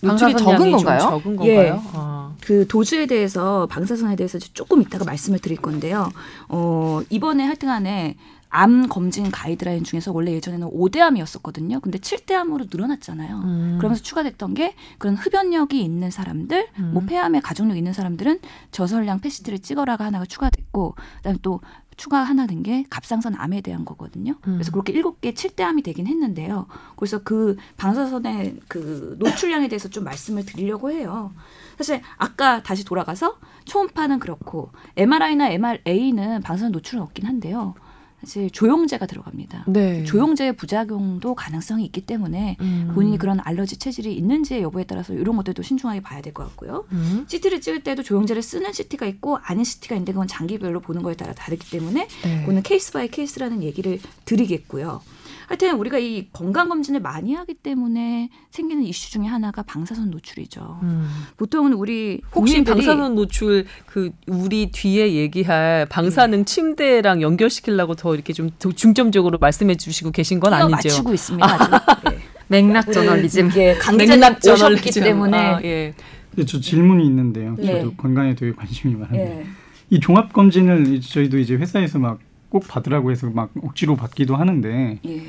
[0.01, 0.99] 노출이 적은 건가요?
[0.99, 1.55] 적은 예.
[1.55, 1.83] 건가요?
[1.93, 2.33] 아.
[2.41, 6.09] 그 도주에 대해서 방사선에 대해서 조금 이따가 말씀을 드릴 건데요.
[6.47, 8.15] 어, 이번에 하여튼간에
[8.49, 11.79] 암 검진 가이드라인 중에서 원래 예전에는 5대 암이었었거든요.
[11.81, 13.37] 근데 7대 암으로 늘어났잖아요.
[13.37, 13.75] 음.
[13.77, 16.91] 그러면서 추가됐던 게 그런 흡연력이 있는 사람들, 음.
[16.93, 18.39] 뭐 폐암에 가족력 있는 사람들은
[18.71, 21.61] 저선량 폐CT를 찍어라가 하나가 추가됐고, 그다음에 또
[21.95, 24.31] 추가 하나 된게 갑상선 암에 대한 거거든요.
[24.47, 24.53] 음.
[24.53, 26.65] 그래서 그렇게 일곱 개 7대 암이 되긴 했는데요.
[26.95, 31.33] 그래서 그 방사선의 그 노출량에 대해서 좀 말씀을 드리려고 해요.
[31.77, 37.75] 사실 아까 다시 돌아가서 초음파는 그렇고 MRI나 MRA는 방사선 노출은 없긴 한데요.
[38.21, 39.65] 사실 조영제가 들어갑니다.
[39.67, 40.03] 네.
[40.03, 42.91] 조영제의 부작용도 가능성이 있기 때문에 음.
[42.93, 46.85] 본인이 그런 알러지 체질이 있는지의 여부에 따라서 이런 것들도 신중하게 봐야 될 것 같고요.
[46.91, 47.25] 음.
[47.27, 51.33] CT를 찍을 때도 조영제를 쓰는 CT가 있고 아닌 CT가 있는데 그건 장기별로 보는 거에 따라
[51.33, 52.39] 다르기 때문에 네.
[52.41, 55.01] 그거는 case by case라는 얘기를 드리겠고요.
[55.49, 60.79] 하여튼 우리가 이 건강 검진을 많이 하기 때문에 생기는 이슈 중에 하나가 방사선 노출이죠.
[60.83, 61.09] 음.
[61.37, 68.71] 보통은 우리 혹시 방사선 노출 그 우리 뒤에 얘기할 방사능 침대랑 연결시키려고 더 이렇게 좀더
[68.73, 70.69] 중점적으로 말씀해 주시고 계신 건 아니죠?
[70.69, 71.47] 맞추고 있습니다.
[71.47, 71.71] 아주.
[72.11, 72.19] 네.
[72.47, 73.49] 맥락 저널리즘.
[73.57, 74.91] 예, 맥락 오셨기.
[74.91, 75.95] 때문에 아, 예.
[76.29, 77.55] 근데 저 질문이 있는데요.
[77.59, 77.79] 예.
[77.79, 79.45] 저도 건강에 되게 관심이 많은데 예.
[79.89, 85.21] 이 종합 검진을 저희도 이제 회사에서 막 꼭 받으라고 해서 막 억지로 받기도 하는데 예.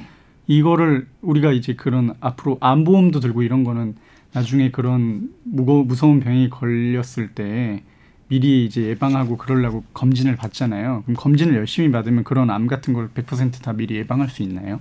[0.46, 3.94] 이거를 우리가 이제 그런 앞으로 암보험도 들고 이런 거는
[4.33, 7.83] 나중에 그런 무거 무서운 병이 걸렸을 때
[8.28, 11.02] 미리 이제 예방하고 그러려고 검진을 받잖아요.
[11.04, 14.80] 그럼 검진을 열심히 받으면 그런 암 같은 걸 100%다 미리 예방할 수 있나요?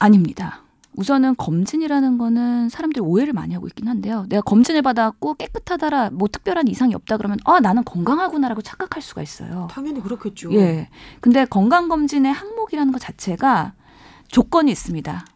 [0.00, 0.63] 아닙니다.
[0.96, 4.26] 우선은 검진이라는 거는 사람들이 오해를 많이 하고 있긴 한데요.
[4.28, 9.68] 내가 검진을 받았고 깨끗하다라 뭐 특별한 이상이 없다 그러면 아 나는 건강하구나라고 착각할 수가 있어요.
[9.70, 10.52] 당연히 그렇겠죠.
[10.54, 10.88] 예.
[11.20, 13.74] 근데 건강 검진의 항목이라는 것 자체가
[14.28, 15.26] 조건이 있습니다.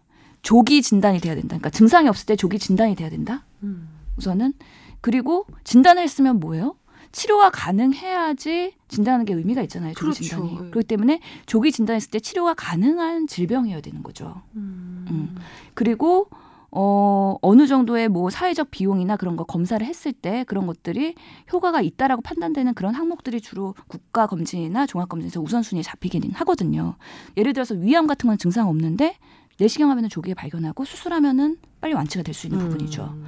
[0.42, 1.48] 조기 진단이 돼야 된다.
[1.48, 3.44] 그러니까 증상이 없을 때 조기 진단이 돼야 된다.
[3.62, 3.88] 음.
[4.16, 4.54] 우선은
[5.00, 6.76] 그리고 진단을 했으면 뭐예요?
[7.12, 9.94] 치료가 가능해야지 진단하는 게 의미가 있잖아요.
[9.94, 10.22] 조기 그렇죠.
[10.24, 10.52] 진단이.
[10.52, 10.70] 예.
[10.70, 14.42] 그렇기 때문에 조기 진단했을 때 치료가 가능한 질병이어야 되는 거죠.
[14.56, 15.36] 음.
[15.74, 16.28] 그리고
[16.70, 21.14] 어 어느 정도의 뭐 사회적 비용이나 그런 거 검사를 했을 때 그런 것들이
[21.50, 26.96] 효과가 있다라고 판단되는 그런 항목들이 주로 국가 검진이나 종합 검진에서 우선순위에 잡히기는 하거든요.
[27.38, 29.16] 예를 들어서 위암 같은 건 증상 없는데
[29.58, 33.02] 내시경 하면은 조기에 발견하고 수술하면은 빨리 완치가 될 수 있는 부분이죠.
[33.16, 33.24] 음.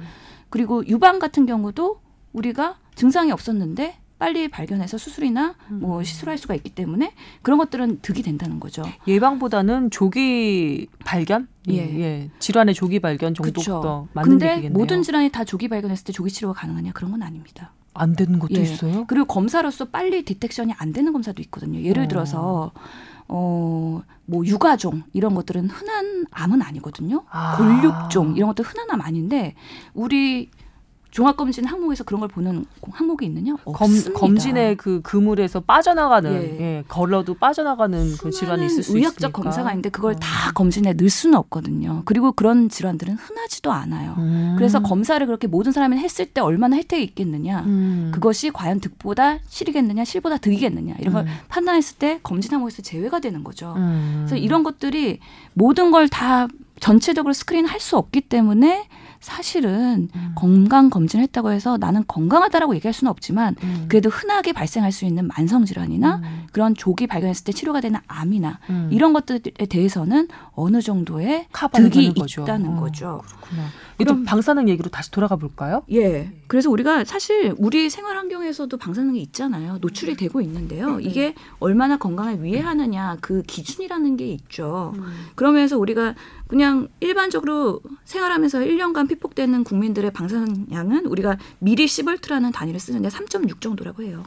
[0.51, 1.99] 그리고 유방 같은 경우도
[2.33, 8.59] 우리가 증상이 없었는데 빨리 발견해서 수술이나 뭐 시술할 수가 있기 때문에 그런 것들은 득이 된다는
[8.59, 8.83] 거죠.
[9.07, 11.99] 예방보다는 조기 발견, 예, 예.
[11.99, 12.29] 예.
[12.37, 13.81] 질환의 조기 발견 정도가 그렇죠.
[13.81, 14.77] 더 맞는 근데 얘기겠네요.
[14.77, 17.73] 모든 질환이 다 조기 발견했을 때 조기 치료가 가능하냐 그런 건 아닙니다.
[17.95, 18.61] 안 되는 것도 예.
[18.61, 19.05] 있어요.
[19.07, 21.81] 그리고 검사로서 빨리 디텍션이 안 되는 검사도 있거든요.
[21.81, 22.07] 예를 어.
[22.07, 22.71] 들어서
[23.27, 27.23] 어, 뭐 육아종 이런 것들은 흔한 암은 아니거든요.
[27.31, 27.57] 아.
[27.57, 29.55] 골육종 이런 것도 흔한 암 아닌데
[29.93, 30.49] 우리
[31.11, 33.55] 종합검진 항목에서 그런 걸 보는 항목이 있느냐?
[33.65, 34.19] 검, 없습니다.
[34.19, 36.59] 검진의 그 그물에서 빠져나가는 예.
[36.61, 36.83] 예.
[36.87, 39.41] 걸러도 빠져나가는 그 질환이 있을 수 의학적 있으니까.
[39.41, 40.15] 검사가 있는데 그걸 어.
[40.15, 42.03] 다 검진에 넣을 수는 없거든요.
[42.05, 44.15] 그리고 그런 질환들은 흔하지도 않아요.
[44.19, 44.55] 음.
[44.57, 47.63] 그래서 검사를 그렇게 모든 사람이 했을 때 얼마나 혜택이 있겠느냐.
[47.65, 48.11] 음.
[48.13, 51.33] 그것이 과연 득보다 실이겠느냐, 실보다 득이겠느냐 이런 걸 음.
[51.49, 53.73] 판단했을 때 검진 항목에서 제외가 되는 거죠.
[53.75, 54.23] 음.
[54.25, 55.19] 그래서 이런 것들이
[55.53, 56.47] 모든 걸 다
[56.79, 58.87] 전체적으로 스크린 할 수 없기 때문에
[59.21, 60.31] 사실은 음.
[60.35, 63.85] 건강 검진을 했다고 해서 나는 건강하다라고 얘기할 수는 없지만 음.
[63.87, 66.47] 그래도 흔하게 발생할 수 있는 만성 질환이나 음.
[66.51, 68.89] 그런 조기 발견했을 때 치료가 되는 암이나 음.
[68.91, 72.41] 이런 것들에 대해서는 어느 정도의 득이 거죠.
[72.41, 73.21] 있다는 어, 거죠.
[73.25, 73.67] 그렇구나.
[74.03, 75.83] 그럼- 방사능 얘기로 다시 돌아가 볼까요?
[75.91, 76.31] 예.
[76.47, 79.77] 그래서 우리가 사실 우리 생활 환경에서도 방사능이 있잖아요.
[79.81, 80.99] 노출이 되고 있는데요.
[80.99, 84.93] 이게 얼마나 건강에 위해하느냐 그 기준이라는 게 있죠.
[85.35, 86.15] 그러면서 우리가
[86.47, 94.23] 그냥 일반적으로 생활하면서 1년간 피폭되는 국민들의 방사능량은 우리가 미리 시벌트라는 단위를 쓰는데 3.6 정도라고 해요.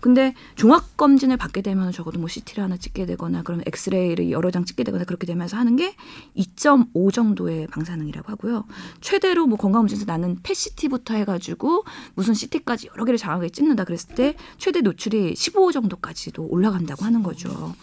[0.00, 4.64] 근데 종합 검진을 받게 되면 적어도 뭐 CT를 하나 찍게 되거나 그럼 엑스레이를 여러 장
[4.64, 5.94] 찍게 되거나 그렇게 되면서 하는 게
[6.36, 8.64] 2.5 정도의 방사능이라고 하고요.
[9.08, 14.82] 최대로 뭐 건강검진에서 나는 펫CT부터 해가지고 무슨 CT까지 여러 개를 장하게 찍는다 그랬을 때 최대
[14.82, 17.74] 노출이 15 정도까지도 올라간다고 하는 거죠.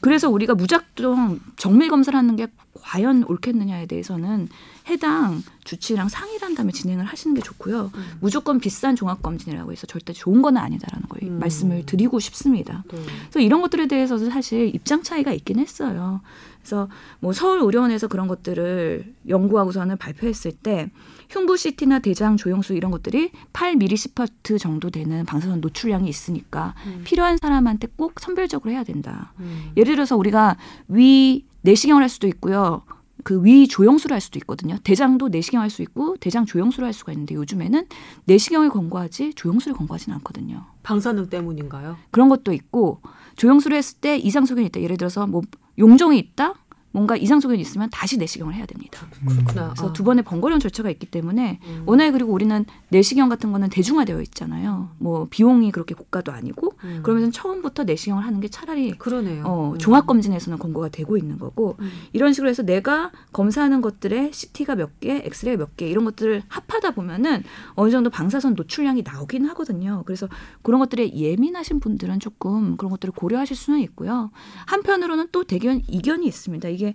[0.00, 2.48] 그래서 우리가 무작정 정밀 검사를 하는 게
[2.82, 4.48] 과연 옳겠느냐에 대해서는
[4.90, 7.90] 해당 주치의랑 상의를 한 다음에 진행을 하시는 게 좋고요.
[8.20, 11.38] 무조건 비싼 종합 검진이라고 해서 절대 좋은 건 아니다라는 걸 음.
[11.40, 12.84] 말씀을 드리고 싶습니다.
[12.92, 12.98] 네.
[13.30, 16.20] 그래서 이런 것들에 대해서도 사실 입장 차이가 있긴 했어요.
[16.66, 16.88] 그래서
[17.20, 20.90] 뭐 서울 의료원에서 그런 것들을 연구하고서는 발표했을 때
[21.30, 27.02] 흉부CT나 대장 조영수 이런 것들이 8mSv 정도 되는 방사선 노출량이 있으니까 음.
[27.04, 29.32] 필요한 사람한테 꼭 선별적으로 해야 된다.
[29.38, 29.70] 음.
[29.76, 30.56] 예를 들어서 우리가
[30.88, 32.82] 위 내시경을 할 수도 있고요.
[33.22, 34.76] 그 위 조영수를 할 수도 있거든요.
[34.84, 37.86] 대장도 내시경 할 수 있고 대장 조영수를 할 수가 있는데 요즘에는
[38.24, 40.64] 내시경을 권고하지 조영수를 권고하지는 않거든요.
[40.84, 41.96] 방사능 때문인가요?
[42.12, 43.00] 그런 것도 있고
[43.36, 44.80] 조영수를 했을 때 이상 소견이 있다.
[44.80, 45.42] 예를 들어서 뭐
[45.78, 46.54] 용종이 있다.
[46.96, 49.06] 뭔가 이상 소견이 있으면 다시 내시경을 해야 됩니다.
[49.28, 49.74] 그렇구나.
[49.74, 49.92] 그래서 아.
[49.92, 51.82] 두 번의 번거로운 절차가 있기 때문에 음.
[51.84, 54.88] 워낙에 그리고 우리는 내시경 같은 거는 대중화되어 있잖아요.
[54.96, 57.00] 뭐 비용이 그렇게 고가도 아니고 음.
[57.02, 59.44] 그러면서 처음부터 내시경을 하는 게 차라리 그러네요.
[59.44, 59.78] 어, 음.
[59.78, 61.90] 종합 검진에서는 권고가 되고 있는 거고 음.
[62.14, 67.44] 이런 식으로 해서 내가 검사하는 것들의 CT가 몇 개, 엑스레이 몇개 이런 것들을 합하다 보면은
[67.74, 70.02] 어느 정도 방사선 노출량이 나오긴 하거든요.
[70.06, 70.28] 그래서
[70.62, 74.30] 그런 것들에 예민하신 분들은 조금 그런 것들을 고려하실 수는 있고요.
[74.64, 76.70] 한편으로는 또 대견 이견이 있습니다.
[76.70, 76.85] 이게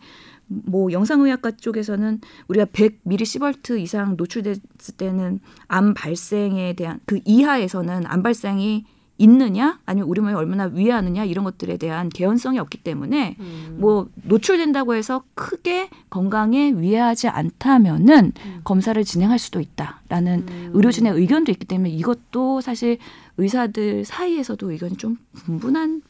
[0.48, 8.86] 뭐 영상의학과 쪽에서는 우리가 100mSv 이상 노출됐을 때는 암 발생에 대한 그 이하에서는 암 발생이
[9.22, 13.78] 있느냐 아니면 우리 몸에 얼마나 위하느냐 이런 것들에 대한 개연성이 없기 때문에 음.
[13.80, 18.62] 뭐 노출된다고 해서 크게 건강에 위해하지 않다면은 음.
[18.64, 20.72] 검사를 진행할 수도 있다라는 음.
[20.74, 22.98] 의료진의 의견도 있기 때문에 이것도 사실
[23.38, 26.02] 의사들 사이에서도 의견이 좀 분분한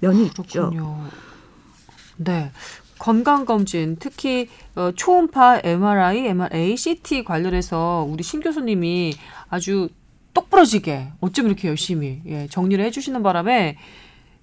[0.00, 0.42] 면이 있죠.
[0.42, 1.04] 그렇군요.
[2.16, 2.50] 네.
[2.98, 9.14] 건강검진, 특히 어, 초음파, MRI, MRA, CT 관련해서 우리 신 교수님이
[9.48, 9.88] 아주
[10.34, 13.76] 똑부러지게 어쩜 이렇게 열심히 예, 정리를 해주시는 바람에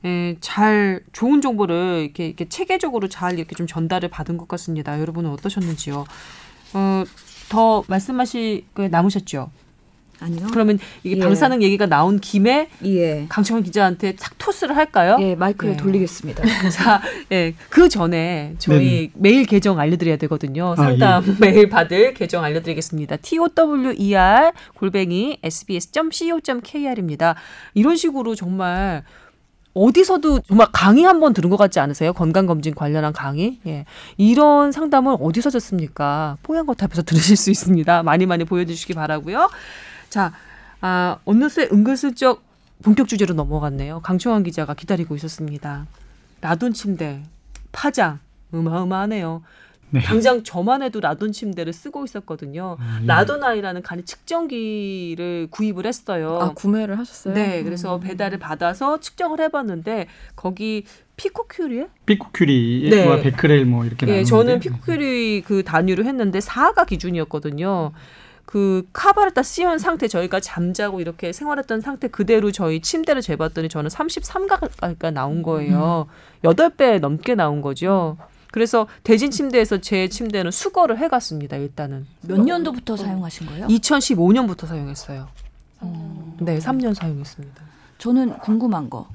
[0.05, 4.99] 예, 잘 좋은 정보를 이렇게, 이렇게 체계적으로 잘 이렇게 좀 전달을 받은 것 같습니다.
[4.99, 6.05] 여러분은 어떠셨는지요?
[6.73, 7.03] 어,
[7.49, 9.51] 더 말씀하실 거 남으셨죠?
[10.23, 10.47] 아니요.
[10.51, 11.19] 그러면 이게 예.
[11.19, 13.25] 방사능 얘기가 나온 김에 예.
[13.29, 15.17] 강청원 기자한테 착 토스를 할까요?
[15.19, 15.77] 예, 마이크를 예.
[15.77, 16.43] 돌리겠습니다.
[16.71, 20.71] 자, 예, 그 전에 저희 메일 계정 알려드려야 되거든요.
[20.73, 23.17] 아, 상담 메일 받을 계정 알려드리겠습니다.
[23.17, 27.35] tower 골뱅이 sbs.co.kr입니다.
[27.73, 29.03] 이런 식으로 정말
[29.75, 32.13] 어디서도 정말 강의 한 번 들은 것 같지 않으세요?
[32.13, 33.59] 건강검진 관련한 강의?
[33.65, 33.85] 예.
[34.17, 36.37] 이런 상담은 어디서 듣습니까?
[36.43, 38.03] 뽀얀 거탑에서 들으실 수 있습니다.
[38.03, 39.49] 많이 많이 보여주시기 바라고요.
[40.13, 40.31] 자,
[40.79, 42.43] 아, 어느새 은근슬쩍
[42.83, 44.01] 본격 주제로 넘어갔네요.
[44.01, 45.87] 강초원 기자가 기다리고 있었습니다.
[46.41, 47.23] 라돈 침대,
[47.71, 48.19] 파장,
[48.53, 49.41] 어마어마하네요.
[49.89, 50.01] 네.
[50.01, 52.77] 당장 저만 해도 라돈 침대를 쓰고 있었거든요.
[52.79, 53.07] 아, 예.
[53.07, 56.37] 라도나이라는 간이 측정기를 구입을 했어요.
[56.39, 57.33] 아 구매를 하셨어요?
[57.33, 58.01] 네, 그래서 음.
[58.01, 60.85] 배달을 받아서 측정을 해봤는데 거기
[61.17, 61.87] 피코큐리에?
[62.05, 63.21] 피코큐리와 네.
[63.23, 67.93] 베크렐 뭐 이렇게 예, 나누는데 저는 피코큐리 그 단위로 했는데 4가 기준이었거든요.
[68.45, 73.89] 그 카바를 다 씌운 상태 저희가 잠자고 이렇게 생활했던 상태 그대로 저희 침대를 재봤더니 저는
[73.89, 76.07] 33가가 나온 거예요.
[76.43, 78.17] 여덟 배 넘게 나온 거죠.
[78.51, 81.57] 그래서 대진 침대에서 제 침대는 수거를 해갔습니다.
[81.57, 83.67] 일단은 몇 년도부터 사용하신 거예요?
[83.67, 85.27] 2015년부터 사용했어요.
[85.79, 86.37] 어.
[86.39, 87.63] 네, 3년 사용했습니다.
[87.97, 89.07] 저는 궁금한 거.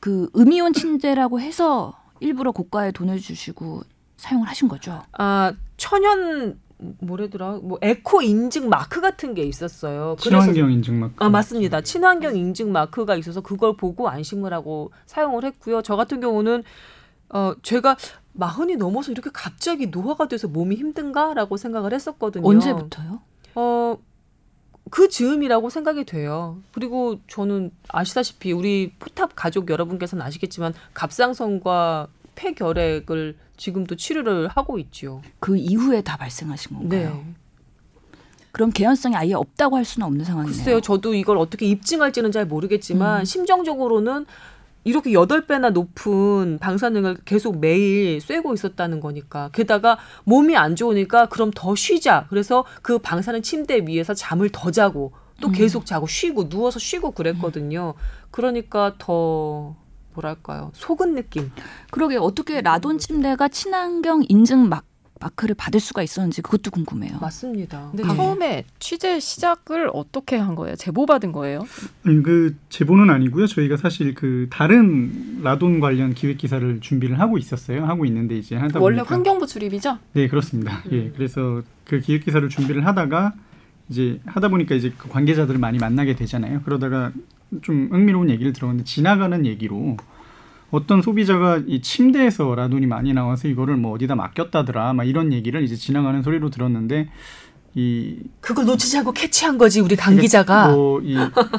[0.00, 3.82] 그 음이온 침대라고 해서 일부러 고가의 돈을 주시고
[4.16, 5.02] 사용을 하신 거죠.
[5.12, 10.16] 아 천연 뭐래더라 뭐 에코 인증 마크 같은 게 있었어요.
[10.18, 11.14] 친환경 인증 마크.
[11.18, 11.80] 아 맞습니다.
[11.80, 15.82] 친환경 인증 마크가 있어서 그걸 보고 안심을 하고 사용을 했고요.
[15.82, 16.62] 저 같은 경우는
[17.30, 17.96] 어 제가
[18.32, 22.46] 마흔이 넘어서 이렇게 갑자기 노화가 돼서 몸이 힘든가라고 생각을 했었거든요.
[22.46, 23.20] 언제부터요?
[23.56, 23.98] 어,
[24.90, 26.58] 그 즈음이라고 생각이 돼요.
[26.72, 35.20] 그리고 저는 아시다시피 우리 포탑 가족 여러분께서는 아시겠지만 갑상선과 폐결핵을 지금도 치료를 하고 있지요.
[35.40, 37.10] 그 이후에 다 발생하신 건가요?
[37.10, 37.34] 네.
[38.52, 40.56] 그럼 개연성이 아예 없다고 할 수는 없는 상황이네요.
[40.56, 43.24] 글쎄요, 저도 이걸 어떻게 입증할지는 잘 모르겠지만 음.
[43.24, 44.24] 심정적으로는
[44.84, 49.50] 이렇게 여덟 배나 높은 방사능을 계속 매일 쐬고 있었다는 거니까.
[49.52, 52.26] 게다가 몸이 안 좋으니까 그럼 더 쉬자.
[52.30, 55.52] 그래서 그 방사능 침대 위에서 잠을 더 자고 또 음.
[55.52, 57.94] 계속 자고 쉬고 누워서 쉬고 그랬거든요.
[58.30, 59.76] 그러니까 더
[60.18, 61.50] 뭐랄까요 속은 느낌.
[61.90, 64.84] 그러게 어떻게 라돈 침대가 친환경 인증 막
[65.20, 67.18] 마크를 받을 수가 있었는지 그것도 궁금해요.
[67.20, 67.88] 맞습니다.
[67.90, 68.14] 근데 네.
[68.14, 70.76] 처음에 취재 시작을 어떻게 한 거예요?
[70.76, 71.66] 제보 받은 거예요?
[72.04, 73.48] 아니, 그 제보는 아니고요.
[73.48, 77.84] 저희가 사실 그 다른 라돈 관련 기획 기사를 준비를 하고 있었어요.
[77.86, 79.98] 하고 있는데 이제 하다 원래 보니까 환경부 출입이죠?
[80.12, 80.84] 네 그렇습니다.
[80.86, 80.92] 음.
[80.92, 83.32] 예, 그래서 그 기획 기사를 준비를 하다가
[83.88, 86.60] 이제 하다 보니까 이제 그 관계자들을 많이 만나게 되잖아요.
[86.64, 87.10] 그러다가
[87.62, 89.96] 좀 흥미로운 얘기를 들었는데 지나가는 얘기로
[90.70, 95.76] 어떤 소비자가 이 침대에서 라돈이 많이 나와서 이거를 뭐 어디다 맡겼다더라, 막 이런 얘기를 이제
[95.76, 97.08] 지나가는 소리로 들었는데
[97.74, 100.72] 이 그걸 놓치지 않고 캐치한 거지 우리 강 기자가.
[100.72, 101.16] 뭐이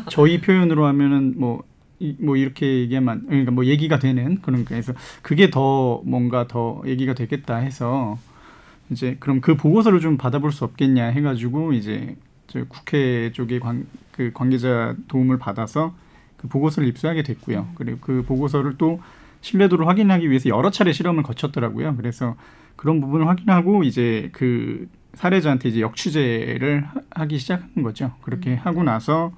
[0.10, 1.64] 저희 표현으로 하면은 뭐
[2.00, 7.14] 이, 뭐 이렇게 얘기하면 그러니까 뭐 얘기가 되는 그러니까 해서 그게 더 뭔가 더 얘기가
[7.14, 8.18] 되겠다 해서
[8.92, 12.29] 이제 그럼 그 보고서를 좀 받아볼 수 없겠냐 해가지고 이제 저
[12.68, 15.96] 국회 쪽에 관, 그 관계자 도움을 받아서
[16.38, 17.70] 그 보고서를 입수하게 됐고요.
[17.76, 19.02] 그리고 그 보고서를 또
[19.42, 21.96] 신뢰도를 확인하기 위해서 여러 차례 실험을 거쳤더라고요.
[21.96, 22.36] 그래서
[22.76, 28.14] 그런 부분을 확인하고 이제 그 사례자한테 이제 역취제를 하기 시작한 거죠.
[28.22, 29.32] 그렇게 하고 나서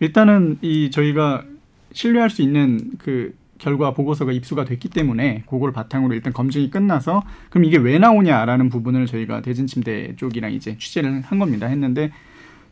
[0.00, 1.44] 일단은 이 저희가
[1.92, 7.66] 신뢰할 수 있는 그 결과 보고서가 입수가 됐기 때문에 그걸 바탕으로 일단 검증이 끝나서 그럼
[7.66, 11.66] 이게 왜 나오냐라는 부분을 저희가 대진침대 쪽이랑 이제 취재를 한 겁니다.
[11.66, 12.10] 했는데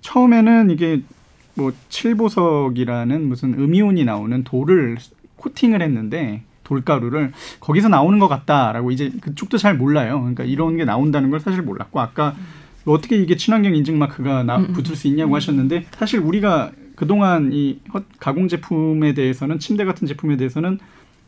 [0.01, 1.03] 처음에는 이게
[1.55, 4.99] 뭐 칠보석이라는 무슨 음이온이 나오는 돌을
[5.37, 10.21] 코팅을 했는데 돌가루를 거기서 나오는 것 같다라고 이제 그쪽도 잘 몰라요.
[10.21, 12.37] 그러니까 이런 게 나온다는 걸 사실 몰랐고 아까
[12.85, 17.81] 어떻게 이게 친환경 인증 마크가 나, 붙을 수 있냐고 하셨는데 사실 우리가 그동안 이
[18.19, 20.79] 가공 제품에 대해서는 침대 같은 제품에 대해서는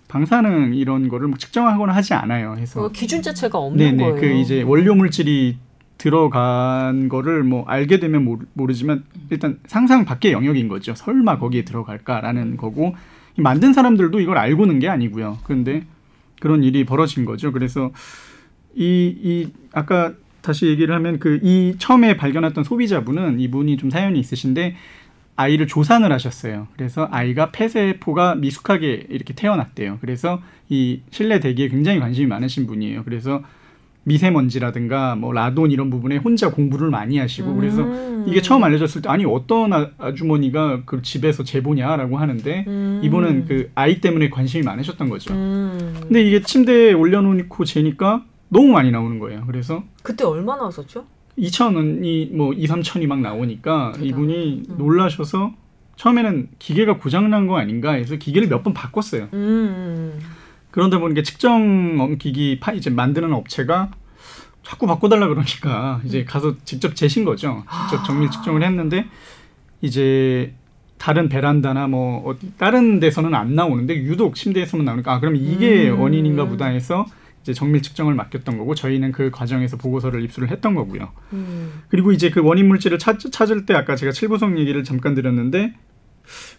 [0.09, 2.57] 방사능 이런 거를 뭐 측정하거나 하지 않아요.
[2.57, 4.21] 해서 그 기준 자체가 없는 네네 거예요.
[4.21, 5.59] 그 이제 원료 물질이
[6.01, 10.95] 들어간 거를 뭐 알게 되면 모르, 모르지만 일단 상상 밖의 영역인 거죠.
[10.95, 12.95] 설마 거기에 들어갈까라는 거고
[13.37, 15.39] 만든 사람들도 이걸 알고는 게 아니고요.
[15.45, 15.85] 그런데
[16.41, 17.53] 그런 일이 벌어진 거죠.
[17.53, 17.93] 그래서
[18.75, 24.77] 이, 이 아까 다시 얘기를 하면 그 이 처음에 발견했던 소비자분은 이분이 좀 사연이 있으신데
[25.37, 26.67] 아이를 조산을 하셨어요.
[26.77, 29.99] 그래서 아이가 폐세포가 미숙하게 이렇게 태어났대요.
[30.01, 33.05] 그래서 이 실내 대기에 굉장히 관심이 많으신 분이에요.
[33.05, 33.43] 그래서
[34.05, 38.25] 미세먼지라든가 뭐 라돈 이런 부분에 혼자 공부를 많이 하시고 그래서 음.
[38.27, 43.01] 이게 처음 알려졌을 때 아니 어떤 아- 아주머니가 그 집에서 재보냐라고 하는데 음.
[43.05, 45.35] 이분은 그 아이 때문에 관심이 많으셨던 거죠.
[45.35, 45.95] 음.
[46.03, 49.45] 근데 이게 침대에 올려놓고 재니까 너무 많이 나오는 거예요.
[49.47, 51.05] 그래서 그때 얼마 나왔었죠?
[51.39, 54.09] 2천 원이 뭐 2, 3천이 막 나오니까 대단하네.
[54.09, 54.75] 이분이 음.
[54.79, 55.53] 놀라셔서
[55.97, 59.29] 처음에는 기계가 고장난 거 아닌가 해서 기계를 몇 번 바꿨어요.
[60.71, 60.73] 음.
[60.73, 63.91] 그런다 보니까 측정 기기 파 이제 만드는 업체가
[64.63, 67.65] 자꾸 바꿔달라 그러니까 이제 가서 직접 재신 거죠.
[67.89, 69.07] 직접 정밀 측정을 했는데
[69.81, 70.53] 이제
[70.99, 76.01] 다른 베란다나 뭐 어디 다른 데서는 안 나오는데 유독 침대에서만 나오니까 아 그럼 이게 음.
[76.01, 77.07] 원인인가 보다 해서
[77.43, 81.11] 이제 정밀 측정을 맡겼던 거고 저희는 그 과정에서 보고서를 입수를 했던 거고요.
[81.33, 81.83] 음.
[81.89, 85.73] 그리고 이제 그 원인 물질을 찾, 찾을 때 아까 제가 칠보석 얘기를 잠깐 드렸는데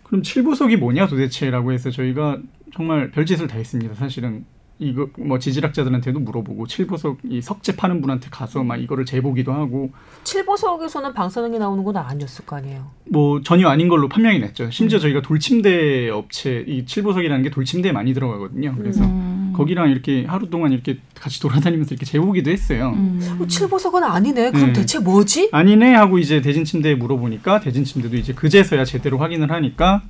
[0.04, 2.40] 그럼 칠보석이 뭐냐 도대체라고 해서 저희가
[2.74, 3.96] 정말 별짓을 다 했습니다.
[3.96, 4.46] 사실은
[4.82, 9.92] 이거 뭐 지질학자들한테도 물어보고 칠보석 이 석재 파는 분한테 가서 막 이거를 재보기도 하고
[10.24, 12.90] 칠보석에서는 방사능이 나오는 건 아니었을 거 아니에요.
[13.06, 14.72] 뭐 전혀 아닌 걸로 판명이 났죠.
[14.72, 18.74] 심지어 저희가 돌침대 업체 이 칠보석이라는 게 돌침대에 많이 들어가거든요.
[18.76, 19.41] 그래서 음.
[19.54, 22.94] 거기랑 이렇게 하루 동안 이렇게 같이 돌아다니면서 이렇게 재보기도 했어요.
[22.96, 23.38] 음.
[23.40, 24.52] 어, 칠보석은 아니네.
[24.52, 24.74] 그럼 네.
[24.74, 25.50] 대체 뭐지?
[25.52, 30.04] 아니네 하고 이제 대진 침대에 물어보니까 대진 침대도 이제 그제서야 제대로 확인을 하니까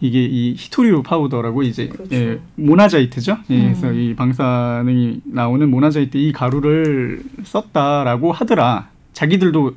[0.00, 2.14] 이게 이 히토리오 파우더라고 이제 그렇죠.
[2.14, 3.38] 예, 모나자이트죠.
[3.50, 3.62] 예, 음.
[3.74, 8.88] 그래서 이 방사능이 나오는 모나자이트 이 가루를 썼다라고 하더라.
[9.12, 9.74] 자기들도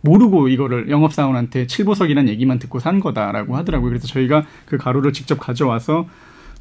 [0.00, 3.90] 모르고 이거를 영업사원한테 칠보석이란 얘기만 듣고 산 거다라고 하더라고요.
[3.90, 6.08] 그래서 저희가 그 가루를 직접 가져와서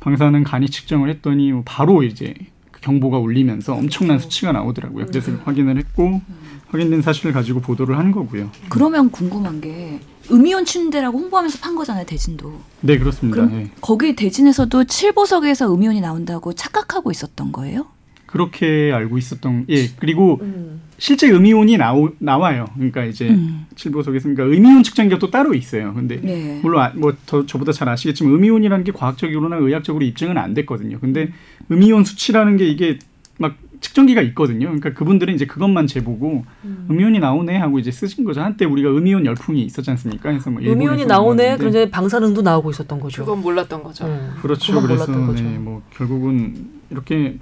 [0.02, 2.34] 방사능 간이 측정을 했더니 바로 이제
[2.72, 5.06] 그 경보가 울리면서 엄청난 수치가 나오더라고요.
[5.06, 6.22] 그래서 확인을 했고
[6.70, 8.50] 확인된 사실을 가지고 보도를 한 거고요.
[8.68, 10.00] 그러면 궁금한 게
[10.32, 12.60] 음이온 침대라고 홍보하면서 판 거잖아요 대진도.
[12.82, 13.46] 네 그렇습니다.
[13.46, 13.70] 그럼 예.
[13.80, 17.86] 거기 대진에서도 칠보석에서 음이온이 나온다고 착각하고 있었던 거예요?
[18.32, 20.82] 그렇게 알고 있었던 예 그리고 음.
[20.98, 22.67] 실제 음이온이 나오, 나와요.
[22.76, 23.65] 그러니까 이제 음.
[23.76, 25.94] 칠보석에서 그러니까 음이온 측정기가 또 따로 있어요.
[25.94, 26.60] 근데 네.
[26.62, 31.00] 물론 아, 뭐 더, 저보다 잘 아시겠지만 음이온이라는 게 과학적으로나 의학적으로 입증은 안 됐거든요.
[31.00, 31.32] 근데
[31.72, 33.00] 음이온 수치라는 게 이게
[33.38, 34.67] 막 측정기가 있거든요.
[34.67, 36.88] 그러니까 그분들은 이제 그것만 재보고 음.
[36.89, 38.41] 음이온이 나오네 하고 이제 쓰신 거죠.
[38.41, 40.30] 한때 우리가 음이온 열풍이 있었지 않습니까?
[40.30, 41.58] 그래서 뭐 음이온이 나오네.
[41.58, 43.26] 그런데 방사능도 나오고 있었던 거죠.
[43.26, 44.06] 그건 몰랐던 거죠.
[44.06, 44.36] 음.
[44.41, 44.74] 그렇죠.
[44.74, 45.44] 그건 그래서 몰랐던 거죠.
[45.44, 47.39] 네, 뭐 결국은 이렇게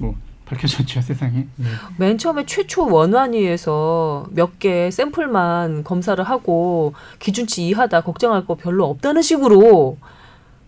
[0.00, 0.14] 뭐
[0.46, 1.46] 밝혀졌죠 세상에.
[1.56, 1.66] 네.
[1.98, 9.22] 맨 처음에 최초 원안위에서 몇 개 샘플만 검사를 하고 기준치 이하다 걱정할 거 별로 없다는
[9.22, 9.96] 식으로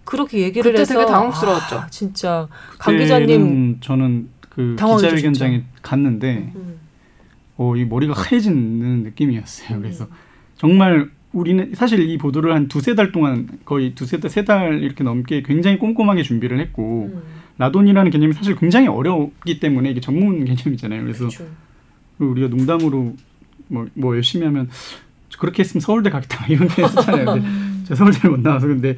[0.04, 1.76] 그렇게 얘기를 그때 해서 되게 당혹스러웠죠.
[1.78, 4.76] 아, 진짜 강 기자님 저는 그.
[4.78, 6.78] 기자회견장에 갔는데 음.
[7.56, 9.78] 어, 이 머리가 하얘지는 느낌이었어요.
[9.80, 10.06] 그래서
[10.56, 15.02] 정말 우리는 사실 이 보도를 한 두세 달 동안 거의 두세 달, 세 달 이렇게
[15.04, 17.22] 넘게 굉장히 꼼꼼하게 준비를 했고 음.
[17.58, 21.02] 라돈이라는 개념이 사실 굉장히 어렵기 때문에 이게 전문 개념이잖아요.
[21.02, 21.46] 그래서 그렇죠.
[22.18, 23.14] 우리가 농담으로
[23.68, 24.68] 뭐, 뭐 열심히 하면
[25.38, 27.24] 그렇게 했으면 서울대 가겠다 이런 게 했었잖아요.
[27.24, 27.48] 근데
[27.84, 28.96] 제가 서울대를 못 나와서 근데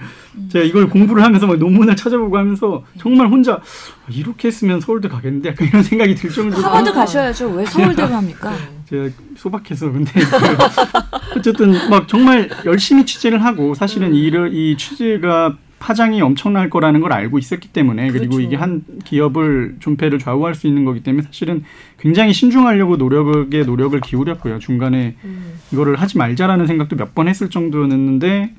[0.50, 5.50] 제가 이걸 공부를 하면서 막 논문을 찾아보고 하면서 정말 혼자 아, 이렇게 했으면 서울대 가겠는데
[5.50, 7.50] 약간 이런 생각이 들 정도로 하버드 가셔야죠.
[7.50, 8.50] 왜 서울대로 합니까?
[8.50, 8.84] 네.
[8.86, 14.14] 제가 소박해서 근데 그 어쨌든 막 정말 열심히 취재를 하고 사실은 음.
[14.14, 18.40] 이를 이 취재가 파장이 엄청날 거라는 걸 알고 있었기 때문에 그리고 그렇죠.
[18.40, 21.62] 이게 한 기업을 존폐를 좌우할 수 있는 거기 때문에 사실은
[21.98, 24.60] 굉장히 신중하려고 노력에 노력을 기울였고요.
[24.60, 25.52] 중간에 음.
[25.72, 28.54] 이거를 하지 말자라는 생각도 몇 번 했을 정도였는데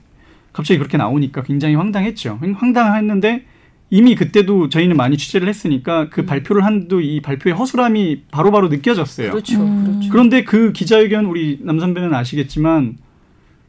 [0.53, 2.39] 갑자기 그렇게 나오니까 굉장히 황당했죠.
[2.57, 3.43] 황당했는데
[3.89, 6.25] 이미 그때도 저희는 많이 취재를 했으니까 그 음.
[6.27, 9.31] 발표를 한도 이 발표의 허술함이 바로바로 느껴졌어요.
[9.31, 9.63] 그렇죠.
[9.63, 9.83] 음.
[9.83, 10.09] 그렇죠.
[10.11, 12.97] 그런데 그 기자회견 우리 남 선배는 아시겠지만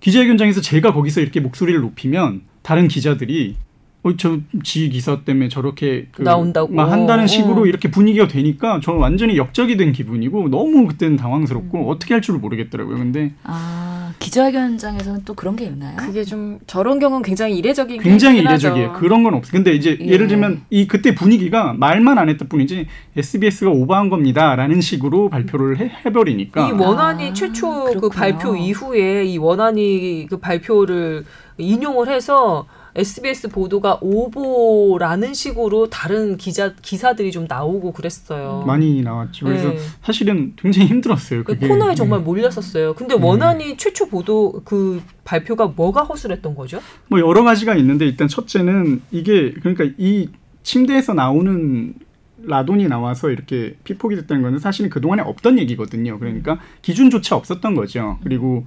[0.01, 3.55] 기자회견장에서 제가 거기서 이렇게 목소리를 높이면 다른 기자들이
[4.03, 6.73] 어저지 기사 때문에 저렇게 그 나온다고.
[6.73, 7.67] 막 한다는 식으로 어.
[7.67, 11.89] 이렇게 분위기가 되니까 저는 완전히 역적이 된 기분이고 너무 그때는 당황스럽고 음.
[11.89, 12.99] 어떻게 할 줄을 모르겠더라고요.
[12.99, 15.97] 근데 아 기자회견장에서는 또 그런 게 있나요?
[15.97, 18.69] 그게 좀 저런 경우는 굉장히 이례적인 굉장히 케이스긴 하죠.
[18.69, 18.93] 이례적이에요.
[18.95, 19.53] 그런 건 없어요.
[19.53, 20.07] 근데 이제 예.
[20.07, 20.17] 예.
[20.17, 22.87] 를 들면 이 그때 분위기가 말만 안 했다 뿐이지
[23.17, 28.11] SBS가 오버한 겁니다라는 식으로 발표를 해, 해버리니까 이 원안이 아, 최초 그 그렇구나.
[28.11, 31.25] 발표 이후에 이 원안이 그 발표를
[31.59, 38.65] 인용을 해서 SBS 보도가 오보라는 식으로 다른 기자 기사들이 좀 나오고 그랬어요.
[38.67, 39.45] 많이 나왔죠.
[39.45, 39.79] 그래서 네.
[40.03, 41.45] 사실은 굉장히 힘들었어요.
[41.45, 41.69] 그 그게.
[41.69, 42.25] 코너에 정말 네.
[42.25, 42.95] 몰렸었어요.
[42.95, 43.23] 근데 네.
[43.23, 46.81] 원안이 최초 보도 그 발표가 뭐가 허술했던 거죠?
[47.09, 50.31] 뭐 여러 가지가 있는데 일단 첫째는 이게 그러니까 이
[50.63, 51.95] 침대에서 나오는
[52.43, 56.19] 라돈이 나와서 이렇게 피폭이 됐다는 거는 사실은 그동안에 없던 얘기거든요.
[56.19, 58.19] 그러니까 기준조차 없었던 거죠.
[58.23, 58.65] 그리고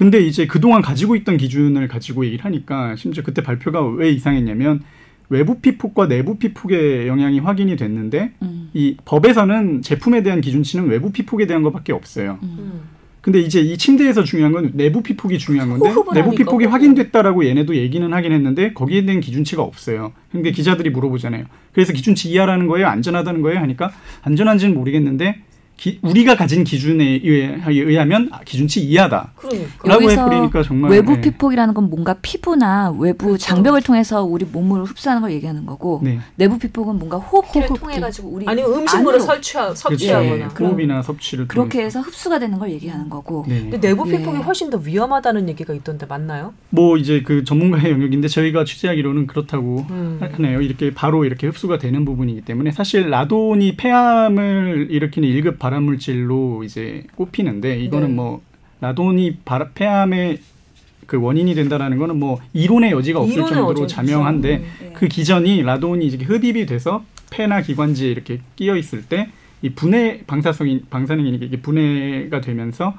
[0.00, 4.80] 근데 이제 그동안 가지고 있던 기준을 가지고 얘기를 하니까 심지어 그때 발표가 왜 이상했냐면
[5.28, 8.70] 외부 피폭과 내부 피폭의 영향이 확인이 됐는데 음.
[8.72, 12.38] 이 법에서는 제품에 대한 기준치는 외부 피폭에 대한 것밖에 없어요.
[12.42, 12.80] 음.
[13.20, 16.64] 근데 이제 이 침대에서 중요한 건 내부 피폭이 중요한 건데 내부 피폭이.
[16.64, 20.14] 확인됐다라고 얘네도 얘기는 하긴 했는데 거기에 대한 기준치가 없어요.
[20.32, 21.44] 근데 기자들이 물어보잖아요.
[21.74, 22.86] 그래서 기준치 이하라는 거예요?
[22.86, 23.60] 안전하다는 거예요?
[23.60, 23.92] 하니까
[24.22, 25.42] 안전한지는 모르겠는데
[25.80, 29.32] 기- 우리가 가진 기준에 의해, 의하면 아, 기준치 이하다.
[29.34, 29.98] 그러니까.
[30.10, 31.22] 해버리니까 정말 외부 네.
[31.22, 33.38] 피폭이라는 건 뭔가 피부나 외부 그렇죠.
[33.38, 36.18] 장벽을 통해서 우리 몸을 흡수하는 걸 얘기하는 거고 네.
[36.36, 37.80] 내부 피폭은 뭔가 호흡기를 호흡기.
[37.80, 39.74] 통해 가지고 우리 아니면 음식물을 안으로 섭취하, 그렇죠.
[39.88, 40.48] 섭취하거나.
[40.48, 41.98] 그럼- 호흡이나 섭취를 그렇게 통해서.
[41.98, 43.60] 해서 흡수가 되는 걸 얘기하는 거고 네.
[43.62, 44.18] 근데 내부 예.
[44.18, 46.52] 피폭이 훨씬 더 위험하다는 얘기가 있던데 맞나요?
[46.68, 50.18] 뭐 이제 그 전문가의 영역인데 저희가 취재하기로는 그렇다고 음.
[50.20, 50.60] 하네요.
[50.60, 57.04] 이렇게 바로 이렇게 흡수가 되는 부분이기 때문에 사실 라돈이 폐암을 일으키는 1급 발암 물질로 이제
[57.14, 58.14] 꼽히는데 이거는 네.
[58.14, 58.42] 뭐
[58.80, 60.38] 라돈이 발- 폐암의
[61.06, 63.86] 그 원인이 된다라는 거는 뭐 이론의 여지가 없을 이론의 정도로.
[63.86, 64.64] 자명한데 음.
[64.80, 64.92] 네.
[64.94, 69.28] 그 기전이 라돈이 이제 흡입이 돼서 폐나 기관지에 이렇게 끼어 있을 때
[69.62, 72.94] 이 분해 방사성이 방사능이 이게 분해가 되면서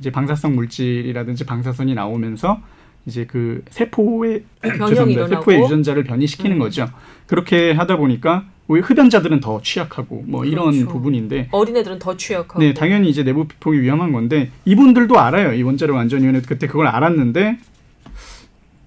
[0.00, 2.58] 이제 방사성 물질이라든지 방사선이 나오면서
[3.04, 5.28] 이제 그 세포의 변형이 죄송합니다.
[5.28, 6.58] 세포의 유전자를 변이시키는 음.
[6.58, 6.88] 거죠.
[7.26, 10.88] 그렇게 하다 보니까 오히려 흡연자들은 더 취약하고 뭐 이런 그렇죠.
[10.88, 12.58] 부분인데 어린애들은 더 취약하고.
[12.60, 15.52] 네 당연히 이제 내부 피폭이 위험한 건데 이분들도 알아요.
[15.52, 17.58] 이 원자력 안전위원회 그때 그걸 알았는데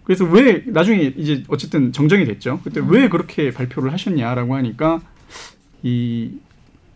[0.03, 2.59] 그래서 왜 나중에 이제 어쨌든 정정이 됐죠.
[2.63, 5.01] 그때 왜 그렇게 발표를 하셨냐라고 하니까
[5.83, 6.31] 이,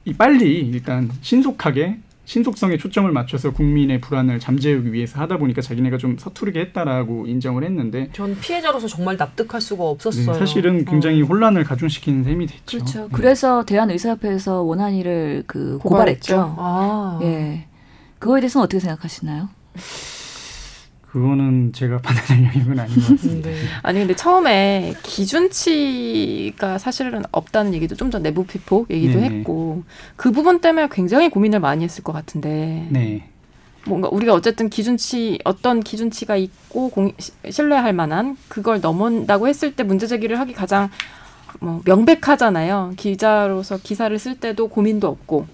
[0.04, 6.18] 이 빨리 일단 신속하게 신속성에 초점을 맞춰서 국민의 불안을 잠재우기 위해서 하다 보니까 자기네가 좀
[6.18, 10.34] 서투르게 했다라고 인정을 했는데 전 피해자로서 정말 납득할 수가 네, 없었어요.
[10.34, 11.26] 사실은 굉장히 어.
[11.26, 12.64] 혼란을 가중시키는 셈이 됐죠.
[12.66, 13.02] 그렇죠.
[13.02, 13.08] 네.
[13.12, 16.36] 그래서 대한의사협회에서 원한이를 그 고발했죠.
[16.36, 16.56] 고발했죠.
[16.58, 17.20] 아.
[17.24, 17.66] 예.
[18.20, 19.50] 그거에 대해서는 어떻게 생각하시나요?
[21.14, 23.50] 그거는 제가 판단할 영역은 아닌 것 같습니다.
[23.52, 23.56] 네.
[23.84, 29.38] 아니 근데 처음에 기준치가 사실은 없다는 얘기도 좀 전 내부 피폭 얘기도 네네.
[29.40, 29.84] 했고
[30.16, 33.28] 그 부분 때문에 굉장히 고민을 많이 했을 것 같은데 네.
[33.86, 39.84] 뭔가 우리가 어쨌든 기준치 어떤 기준치가 있고 공, 시- 신뢰할 만한 그걸 넘은다고 했을 때
[39.84, 40.90] 문제 제기를 하기 가장
[41.60, 42.94] 뭐 명백하잖아요.
[42.98, 45.48] 기자로서 기사를 쓸 때도 고민도 없고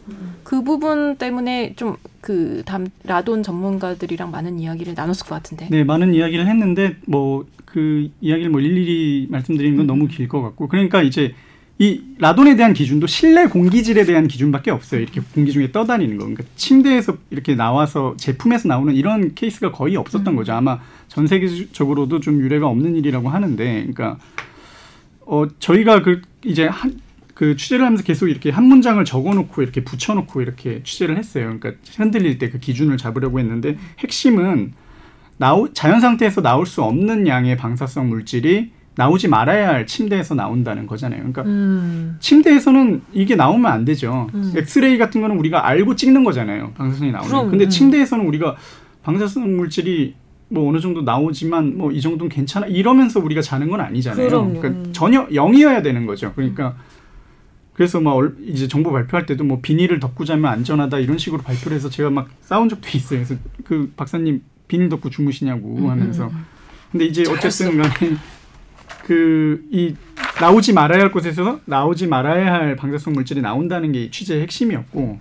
[0.43, 2.63] 그 부분 때문에 좀 그
[3.05, 5.69] 라돈 전문가들이랑 많은 이야기를 나눴을 것 같은데.
[5.71, 10.67] 네, 많은 이야기를 했는데 뭐 그 이야기를 뭐 일일이 말씀드리는 건 너무 길 것 같고
[10.67, 11.33] 그러니까 이제
[11.77, 14.99] 이 라돈에 대한 기준도 실내 공기질에 대한 기준밖에 없어요.
[14.99, 16.25] 이렇게 공기 중에 떠다니는 거.
[16.25, 20.51] 그러니까 침대에서 이렇게 나와서 제품에서 나오는 이런 케이스가 거의 없었던 거죠.
[20.53, 24.17] 아마 전 세계적으로도 좀 유례가 없는 일이라고 하는데, 그러니까
[25.29, 26.99] 어 저희가 그 이제 한
[27.39, 31.57] 그 취재를 하면서 계속 이렇게 한 문장을 적어놓고 이렇게 붙여놓고 이렇게 취재를 했어요.
[31.57, 34.73] 그러니까 흔들릴 때 그 기준을 잡으려고 했는데 핵심은
[35.37, 41.19] 나오, 자연 상태에서 나올 수 없는 양의 방사성 물질이 나오지 말아야 할 침대에서 나온다는 거잖아요.
[41.19, 42.17] 그러니까 음.
[42.19, 44.27] 침대에서는 이게 나오면 안 되죠.
[44.33, 44.51] 음.
[44.57, 46.73] 엑스레이 같은 거는 우리가 알고 찍는 거잖아요.
[46.73, 47.29] 방사선이 나오면.
[47.29, 47.69] 그럼, 근데 음.
[47.69, 48.57] 침대에서는 우리가
[49.03, 50.13] 방사성 물질이
[50.49, 54.27] 뭐 어느 정도 나오지만 뭐 이 정도는 괜찮아 이러면서 우리가 자는 건 아니잖아요.
[54.27, 54.59] 그럼요.
[54.59, 54.93] 그러니까 음.
[54.93, 56.33] 전혀 0이어야 되는 거죠.
[56.35, 56.75] 그러니까
[57.73, 61.75] 그래서 막 얼- 이제 정보 발표할 때도 뭐 비닐을 덮고 자면 안전하다 이런 식으로 발표를
[61.77, 63.19] 해서 제가 막 싸운 적도 있어요.
[63.23, 66.29] 그래서 그 박사님 비닐 덮고 주무시냐고 하면서
[66.91, 67.23] 근데 이제.
[67.29, 68.15] 어쨌든 간에
[69.05, 69.95] 그 이
[70.41, 75.19] 나오지 말아야 할 곳에서 나오지 말아야 할 방사성 물질이 나온다는 게 취재의 핵심이었고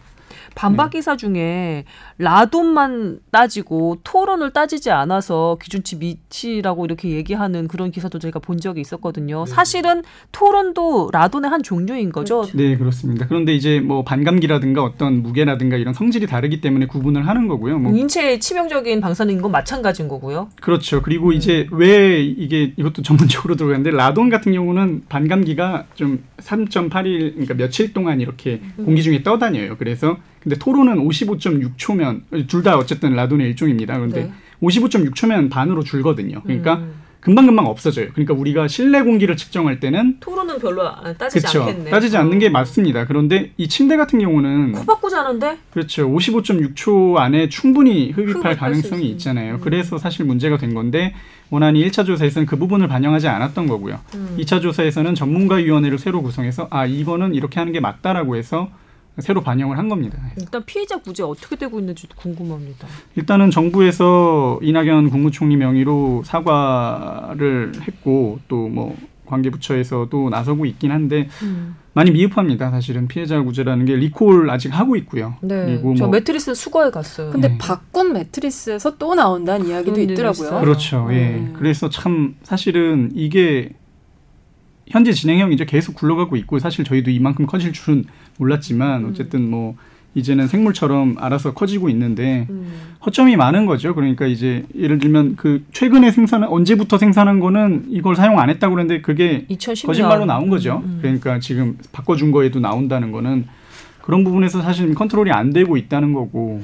[0.55, 1.85] 반박 기사 중에
[2.19, 9.45] 라돈만 따지고 토론을 따지지 않아서 기준치 미치라고 이렇게 얘기하는 그런 기사도 저희가 본 적이 있었거든요.
[9.45, 9.51] 네.
[9.51, 12.45] 사실은 토론도 라돈의 한 종류인 거죠.
[12.55, 13.27] 네 그렇습니다.
[13.29, 17.79] 그런데 이제 뭐 반감기라든가 어떤 무게라든가 이런 성질이 다르기 때문에 구분을 하는 거고요.
[17.79, 20.49] 뭐 인체에 치명적인 방사능인 건 마찬가지인 거고요.
[20.61, 21.03] 그렇죠.
[21.03, 27.93] 그리고 이제 왜 이게 이것도 전문적으로 들어가는데 라돈 같은 경우는 반감기가 좀 3.8일 그러니까 며칠
[27.93, 29.77] 동안 이렇게 공기 중에 떠다녀요.
[29.77, 33.95] 그래서 근데 토론은 55.6초면 둘 다 어쨌든 라돈의 일종입니다.
[33.97, 34.33] 그런데 네.
[34.63, 36.43] 55.6초면 반으로 줄거든요.
[36.43, 36.93] 그러니까 음.
[37.21, 38.09] 금방금방 없어져요.
[38.13, 41.63] 그러니까 우리가 실내 공기를 측정할 때는 토론은 별로 안- 따지지 그렇죠.
[41.65, 41.91] 않겠네.
[41.91, 43.07] 따지지 않는 게 맞습니다.
[43.07, 46.09] 그런데 이 침대 같은 경우는 코 박고 자는데 그렇죠.
[46.09, 49.09] 55.6초 안에 충분히 흡입할 가능성이.
[49.11, 49.55] 있잖아요.
[49.55, 49.61] 음.
[49.61, 51.15] 그래서 사실 문제가 된 건데
[51.51, 53.99] 원안이 1차 조사에서는 그 부분을 반영하지 않았던 거고요.
[54.15, 54.37] 음.
[54.39, 58.69] 2차 조사에서는 전문가 위원회를 새로 구성해서 아 이거는 이렇게 하는 게 맞다라고 해서
[59.21, 60.19] 새로 반영을 한 겁니다.
[60.39, 62.87] 일단 피해자 구제 어떻게 되고 있는지도 궁금합니다.
[63.17, 68.97] 일단은 정부에서 이낙연 국무총리 명의로 사과를 했고 또 뭐
[69.27, 71.29] 관계부처에서도 나서고 있긴 한데
[71.93, 72.71] 많이 미흡합니다.
[72.71, 75.35] 사실은 피해자 구제라는 게 리콜 아직 하고 있고요.
[75.43, 77.31] 네, 그리고 저 뭐 매트리스 수거해 갔어요.
[77.31, 77.59] 근데 네.
[77.59, 80.31] 바꾼 매트리스에서 또 나온다는 이야기도 있더라고요.
[80.47, 80.61] 있어요.
[80.61, 81.09] 그렇죠.
[81.11, 81.15] 예.
[81.15, 81.53] 네.
[81.55, 83.71] 그래서 참 사실은 이게
[84.91, 88.05] 현재 진행형 이제 계속 굴러가고 있고 사실 저희도 이만큼 커질 줄은
[88.39, 89.11] 몰랐지만 음.
[89.11, 89.77] 어쨌든 뭐
[90.15, 92.73] 이제는 생물처럼 알아서 커지고 있는데 음.
[93.05, 93.95] 허점이 많은 거죠.
[93.95, 99.03] 그러니까 이제 예를 들면 그 최근에 생산한 언제부터 생산한 거는 이걸 사용 안 했다고 그랬는데
[99.03, 100.83] 그게 2010년 거짓말로 나온 거죠.
[100.85, 100.99] 음.
[101.01, 103.47] 그러니까 지금 바꿔준 거에도 나온다는 거는
[104.03, 106.63] 그런 부분에서 사실 컨트롤이 안 되고 있다는 거고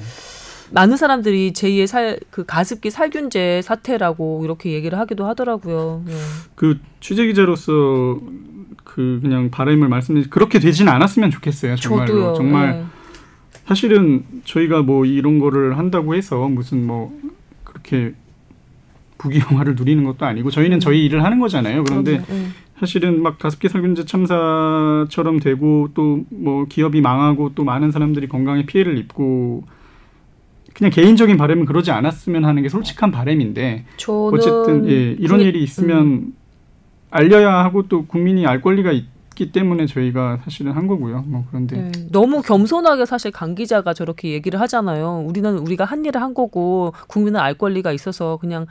[0.75, 6.03] 많은 사람들이 제2의 살 그 가습기 살균제 사태라고 이렇게 얘기를 하기도 하더라고요.
[6.09, 6.13] 예.
[6.57, 8.21] 그 취재 기자로서
[8.83, 11.77] 그 그냥 바람을 말씀드리 그렇게 되지는 않았으면 좋겠어요.
[11.77, 12.35] 정말로 저도요.
[12.35, 12.85] 정말 예.
[13.67, 17.17] 사실은 저희가 뭐 이런 거를 한다고 해서 무슨 뭐
[17.63, 18.15] 그렇게
[19.19, 21.85] 부귀영화를 누리는 것도 아니고 저희는 저희 일을 하는 거잖아요.
[21.85, 22.15] 그런데.
[22.15, 22.47] 예.
[22.81, 28.99] 사실은 막 가습기 살균제 참사처럼 되고 또 뭐 기업이 망하고 또 많은 사람들이 건강에 피해를
[28.99, 29.63] 입고
[30.75, 33.85] 그냥 개인적인 바람은 그러지 않았으면 하는 게 솔직한 바람인데
[34.33, 36.35] 어쨌든 예, 이런 국민- 일이 있으면
[37.11, 41.25] 알려야 하고 또 국민이 알 권리가 있 기 때문에 저희가 사실은 한 거고요.
[41.27, 45.25] 뭐 그런데 네, 너무 겸손하게 사실 강 기자가 저렇게 얘기를 하잖아요.
[45.27, 48.67] 우리는 우리가 한 일을 한 거고 국민은 알 권리가 있어서 그냥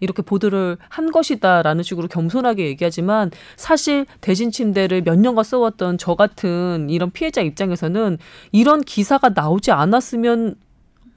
[0.00, 6.90] 이렇게 보도를 한 것이다라는 식으로 겸손하게 얘기하지만 사실 대신 침대를 몇 년간 써왔던 저 같은
[6.90, 8.18] 이런 피해자 입장에서는
[8.52, 10.56] 이런 기사가 나오지 않았으면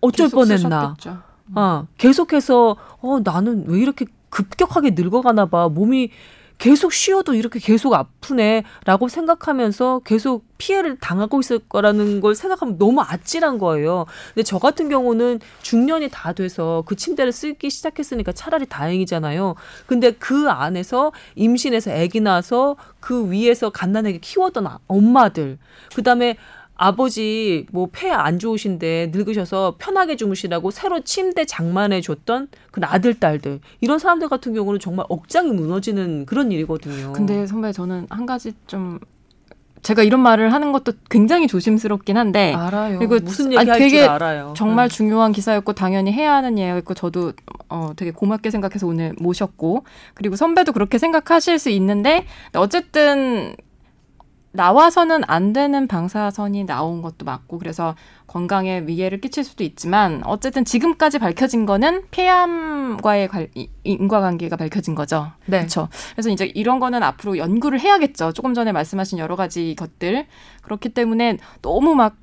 [0.01, 0.95] 어쩔 뻔했나.
[0.97, 1.17] 쓰셨겠죠.
[1.55, 5.69] 어, 계속해서 어 나는 왜 이렇게 급격하게 늙어가나 봐.
[5.69, 6.09] 몸이
[6.57, 13.57] 계속 쉬어도 이렇게 계속 아프네라고 생각하면서 계속 피해를 당하고 있을 거라는 걸 생각하면 너무 아찔한
[13.57, 14.05] 거예요.
[14.33, 19.55] 근데 저 같은 경우는 중년이 다 돼서 그 침대를 쓰기 시작했으니까 차라리 다행이잖아요.
[19.85, 25.57] 근데 그 안에서 임신해서 아기 낳아서 그 위에서 갓난아기 키웠던 아- 엄마들,
[25.93, 26.37] 그 다음에
[26.75, 33.59] 아버지 뭐 폐 안 좋으신데 늙으셔서 편하게 주무시라고 새로 침대 장만해 줬던 그 아들 딸들
[33.81, 37.13] 이런 사람들 같은 경우는 정말 억장이 무너지는 그런 일이거든요.
[37.13, 38.99] 근데 선배 저는 한 가지 좀
[39.81, 42.97] 제가 이런 말을 하는 것도 굉장히 조심스럽긴 한데 알아요.
[42.97, 44.53] 그리고 무슨 아, 얘기 되게 줄 알아요.
[44.57, 44.89] 정말 응.
[44.89, 47.33] 중요한 기사였고 당연히 해야 하는 얘기였고 저도
[47.69, 49.83] 어 되게 고맙게 생각해서 오늘 모셨고
[50.15, 53.55] 그리고 선배도 그렇게 생각하실 수 있는데 어쨌든
[54.55, 57.95] 나와서는 안 되는 방사선이 나온 것도 맞고 그래서
[58.27, 65.31] 건강에 위해를 끼칠 수도 있지만 어쨌든 지금까지 밝혀진 거는 폐암과의 관- 이- 인과관계가 밝혀진 거죠.
[65.45, 65.59] 네.
[65.59, 65.89] 그렇죠.
[66.13, 68.31] 그래서 이제 이런 거는 앞으로 연구를 해야겠죠.
[68.33, 70.25] 조금 전에 말씀하신 여러 가지 것들
[70.63, 72.15] 그렇기 때문에 너무 막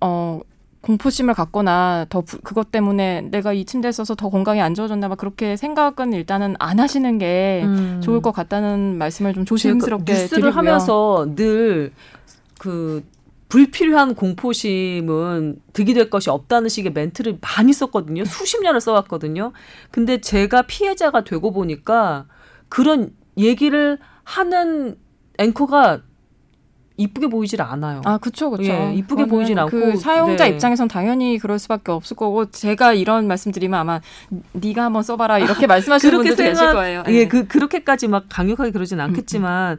[0.00, 0.40] 어.
[0.84, 5.14] 공포심을 갖거나 더 부- 그것 때문에 내가 이 침대에 있어서 더 건강이 안 좋아졌나 봐
[5.14, 8.00] 그렇게 생각은 일단은 안 하시는 게 음.
[8.02, 10.58] 좋을 것 같다는 말씀을 좀 조심스럽게 제가 뉴스를 드리고요.
[10.58, 13.02] 하면서 늘그
[13.48, 18.24] 불필요한 공포심은 득이 될 것이 없다는 식의 멘트를 많이 썼거든요.
[18.24, 19.52] 수십 년을 써왔거든요.
[19.90, 22.26] 근데 제가 피해자가 되고 보니까
[22.68, 24.96] 그런 얘기를 하는
[25.38, 26.00] 앵커가
[26.96, 28.02] 이쁘게 보이질 않아요.
[28.04, 28.64] 아, 그쵸, 그쵸.
[28.64, 30.50] 예, 이쁘게 보이진 않고, 그 사용자 네.
[30.50, 34.00] 입장에선 당연히 그럴 수밖에 없을 거고, 제가 이런 말씀드리면 아마
[34.52, 37.02] 네가 한번 써봐라 이렇게 말씀하시는 분들도 계실 거예요.
[37.08, 39.78] 예, 그 그렇게까지 막 강력하게 그러진 않겠지만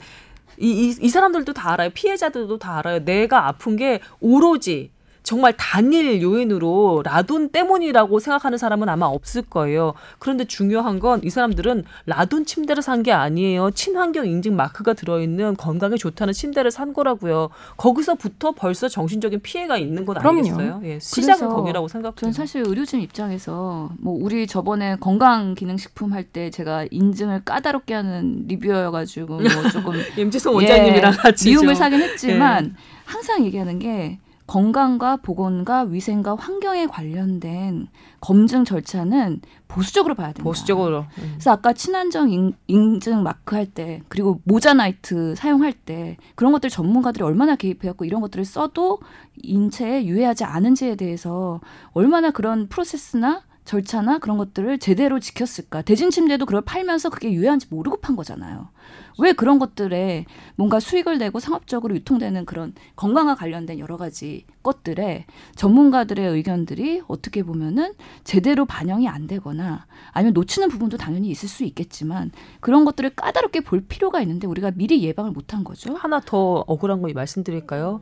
[0.57, 1.89] 이, 이, 이 사람들도 다 알아요.
[1.93, 3.03] 피해자들도 다 알아요.
[3.03, 4.91] 내가 아픈 게 오로지
[5.25, 9.93] 정말 단일 요인으로 라돈 때문이라고 생각하는 사람은 아마 없을 거예요.
[10.19, 13.71] 그런데 중요한 건 이 사람들은 라돈 침대를 산 게 아니에요.
[13.71, 17.49] 친환경 인증 마크가 들어있는 건강에 좋다는 침대를 산 거라고요.
[17.77, 20.39] 거기서부터 벌써 정신적인 피해가 있는 건 그럼요.
[20.39, 20.81] 아니겠어요?
[20.85, 22.15] 예, 시작은 거기라고 생각해요.
[22.17, 28.45] 저는 사실 의료진 입장에서 뭐 우리 저번에 건강 기능식품 할 때 제가 인증을 까다롭게 하는
[28.47, 35.17] 리뷰여가지고 뭐 조금 임지성 원장님이랑 예, 같이 미움을 좀- 사긴 했지만 항상 얘기하는 게 건강과
[35.17, 37.87] 보건과 위생과 환경에 관련된
[38.21, 40.43] 검증 절차는 보수적으로 봐야 된다.
[40.43, 41.29] 보수적으로 음.
[41.33, 47.23] 그래서 아까 친환경 인, 인증 마크 할 때 그리고 모나자이트 사용할 때 그런 것들 전문가들이
[47.23, 48.99] 얼마나 개입해갖고 이런 것들을 써도
[49.41, 51.59] 인체에 유해하지 않은지에 대해서
[51.91, 55.81] 얼마나 그런 프로세스나 절차나 그런 것들을 제대로 지켰을까.
[55.81, 58.69] 대진 침대도 그걸 팔면서 그게 유해한지 모르고 판 거잖아요.
[59.17, 66.27] 왜 그런 것들에 뭔가 수익을 내고 상업적으로 유통되는 그런 건강과 관련된 여러 가지 것들에 전문가들의
[66.27, 67.93] 의견들이 어떻게 보면은
[68.23, 73.81] 제대로 반영이 안 되거나 아니면 놓치는 부분도 당연히 있을 수 있겠지만 그런 것들을 까다롭게 볼
[73.81, 75.95] 필요가 있는데 우리가 미리 예방을 못한 거죠.
[75.95, 78.01] 하나 더 억울한 거 말씀드릴까요?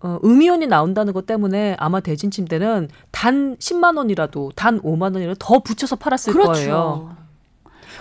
[0.00, 5.58] 어, 음이온이 나온다는 것 때문에 아마 대진 침대는 단 10만 원이라도 단 5만 원이라도 더
[5.58, 6.52] 붙여서 팔았을 그렇죠.
[6.52, 7.16] 거예요.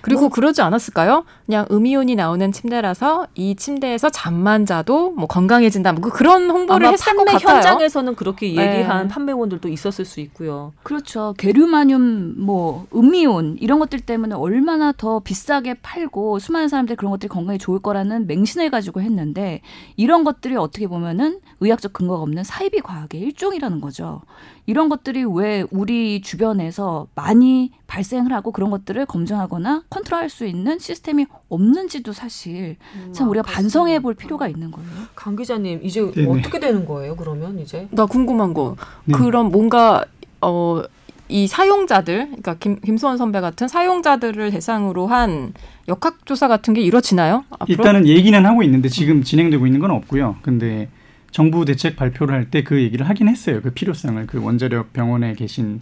[0.01, 1.25] 그리고 그러지 않았을까요?
[1.45, 5.93] 그냥 음이온이 나오는 침대라서 이 침대에서 잠만 자도 뭐 건강해진다.
[5.93, 7.57] 뭐 그런 홍보를 했을 것 판매 같아요.
[7.57, 9.13] 현장에서는 그렇게 얘기한 네.
[9.13, 10.73] 판매원들도 있었을 수 있고요.
[10.83, 11.33] 그렇죠.
[11.37, 17.57] 게르마늄, 뭐 음미온 이런 것들 때문에 얼마나 더 비싸게 팔고 수많은 사람들이 그런 것들이 건강에
[17.57, 19.61] 좋을 거라는 맹신을 가지고 했는데
[19.95, 24.21] 이런 것들이 어떻게 보면은 의학적 근거가 없는 사이비 과학의 일종이라는 거죠.
[24.67, 31.25] 이런 것들이 왜 우리 주변에서 많이 발생을 하고 그런 것들을 검증하거나 컨트롤할 수 있는 시스템이
[31.47, 32.75] 없는지도 사실
[33.13, 34.89] 참 우리가 반성해 볼 필요가 있는 거예요.
[35.15, 36.39] 강 기자님 이제 네네.
[36.39, 37.15] 어떻게 되는 거예요?
[37.15, 38.75] 그러면 이제 나 궁금한 거.
[39.05, 39.17] 네.
[39.17, 40.05] 그럼 뭔가
[40.41, 40.83] 어.
[41.29, 45.51] 이 사용자들, 그러니까 김, 김수원 선배 같은 사용자들을 대상으로 한
[45.89, 47.43] 역학조사 같은 게 이루어지나요?
[47.49, 47.65] 앞으로?
[47.67, 50.37] 일단은 얘기는 하고 있는데 지금 진행되고 있는 건 없고요.
[50.41, 50.87] 근데
[51.31, 53.61] 정부 대책 발표를 할 때 그 얘기를 하긴 했어요.
[53.61, 55.81] 그 필요성을 그 원자력 병원에 계신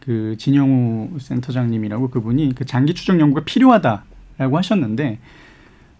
[0.00, 5.18] 그 진영우 센터장님이라고 그분이 그 장기 추적 연구가 필요하다라고 하셨는데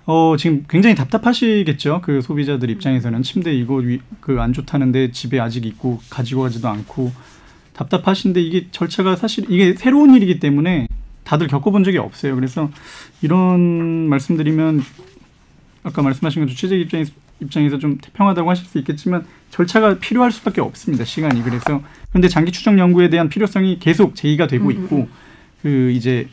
[0.07, 2.01] 어 지금 굉장히 답답하시겠죠.
[2.05, 3.83] 그 소비자들 입장에서는 침대 이거
[4.21, 7.11] 그 안 좋다는데 집에 아직 있고 가지고 가지도 않고
[7.73, 10.87] 답답하신데 이게 절차가 사실 이게 새로운 일이기 때문에
[11.25, 12.37] 다들 겪어본 적이 없어요.
[12.37, 12.71] 그래서
[13.21, 14.81] 이런 말씀드리면
[15.83, 21.05] 아까 말씀하신 것처럼 취재 입장에서, 입장에서 좀 태평하다고 하실 수 있겠지만 절차가 필요할 수밖에 없습니다.
[21.05, 25.09] 시간이 그래서 그런데 장기 추적 연구에 대한 필요성이 계속 제기가 되고 있고
[25.63, 26.29] 그 이제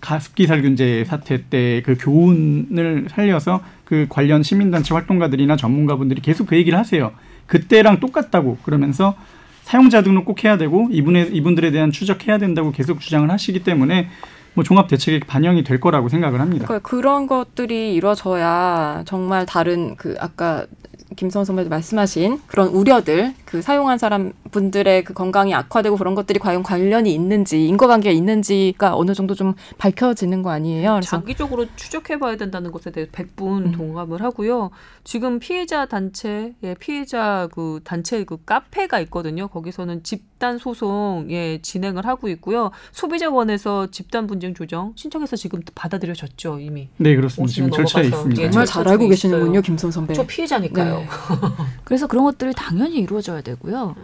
[0.00, 6.78] 가습기 살균제 사태 때 그 교훈을 살려서 그 관련 시민단체 활동가들이나 전문가분들이 계속 그 얘기를
[6.78, 7.12] 하세요.
[7.46, 9.16] 그때랑 똑같다고 그러면서
[9.62, 14.08] 사용자 등록 꼭 해야 되고 이분의 이분들에 대한 추적해야 된다고 계속 주장을 하시기 때문에
[14.56, 16.66] 뭐 종합 대책에 반영이 될 거라고 생각을 합니다.
[16.66, 20.66] 그러니까 그런 것들이 이루어져야 정말 다른 그 아까
[21.14, 26.62] 김선 선배도 말씀하신 그런 우려들 그 사용한 사람 분들의 그 건강이 악화되고 그런 것들이 과연
[26.62, 30.92] 관련이 있는지 인과관계가 있는지가 어느 정도 좀 밝혀지는 거 아니에요.
[30.92, 33.72] 그래서 장기적으로 추적해봐야 된다는 것에 대해 백분 음.
[33.72, 34.70] 동감을 하고요.
[35.04, 39.48] 지금 피해자 단체, 예, 피해자 그 단체 그 카페가 있거든요.
[39.48, 42.70] 거기서는 집단 소송 예 진행을 하고 있고요.
[42.92, 46.88] 소비자원에서 집단 분쟁 조정 신청해서 지금 받아들여졌죠 이미.
[46.98, 47.52] 네 그렇습니다.
[47.52, 48.06] 지금 오시면 절차에.
[48.08, 48.42] 있습니다.
[48.42, 49.62] 예, 정말 잘 알고 계시는군요.
[49.62, 50.14] 김선 선배.
[50.14, 50.98] 저 피해자니까요.
[50.98, 51.06] 네.
[51.84, 53.94] 그래서 그런 것들이 당연히 이루어져야 되고요.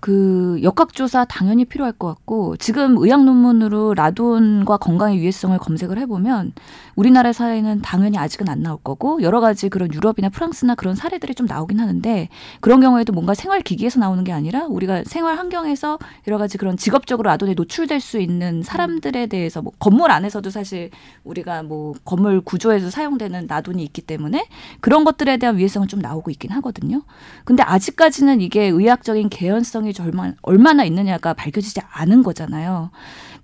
[0.00, 6.52] 그 역학조사 당연히 필요할 것 같고 지금 의학 논문으로 라돈과 건강의 유해성을 검색을 해보면
[7.00, 11.46] 우리나라 사회는 당연히 아직은 안 나올 거고 여러 가지 그런 유럽이나 프랑스나 그런 사례들이 좀
[11.46, 12.28] 나오긴 하는데
[12.60, 15.98] 그런 경우에도 뭔가 생활 기기에서 나오는 게 아니라 우리가 생활 환경에서
[16.28, 20.90] 여러 가지 그런 직업적으로 라돈에 노출될 수 있는 사람들에 대해서 뭐 건물 안에서도 사실
[21.24, 24.46] 우리가 뭐 건물 구조에서 사용되는 라돈이 있기 때문에
[24.80, 27.00] 그런 것들에 대한 위해성은 좀 나오고 있긴 하거든요.
[27.46, 32.90] 근데 아직까지는 이게 의학적인 개연성이 얼마, 얼마나 있느냐가 밝혀지지 않은 거잖아요.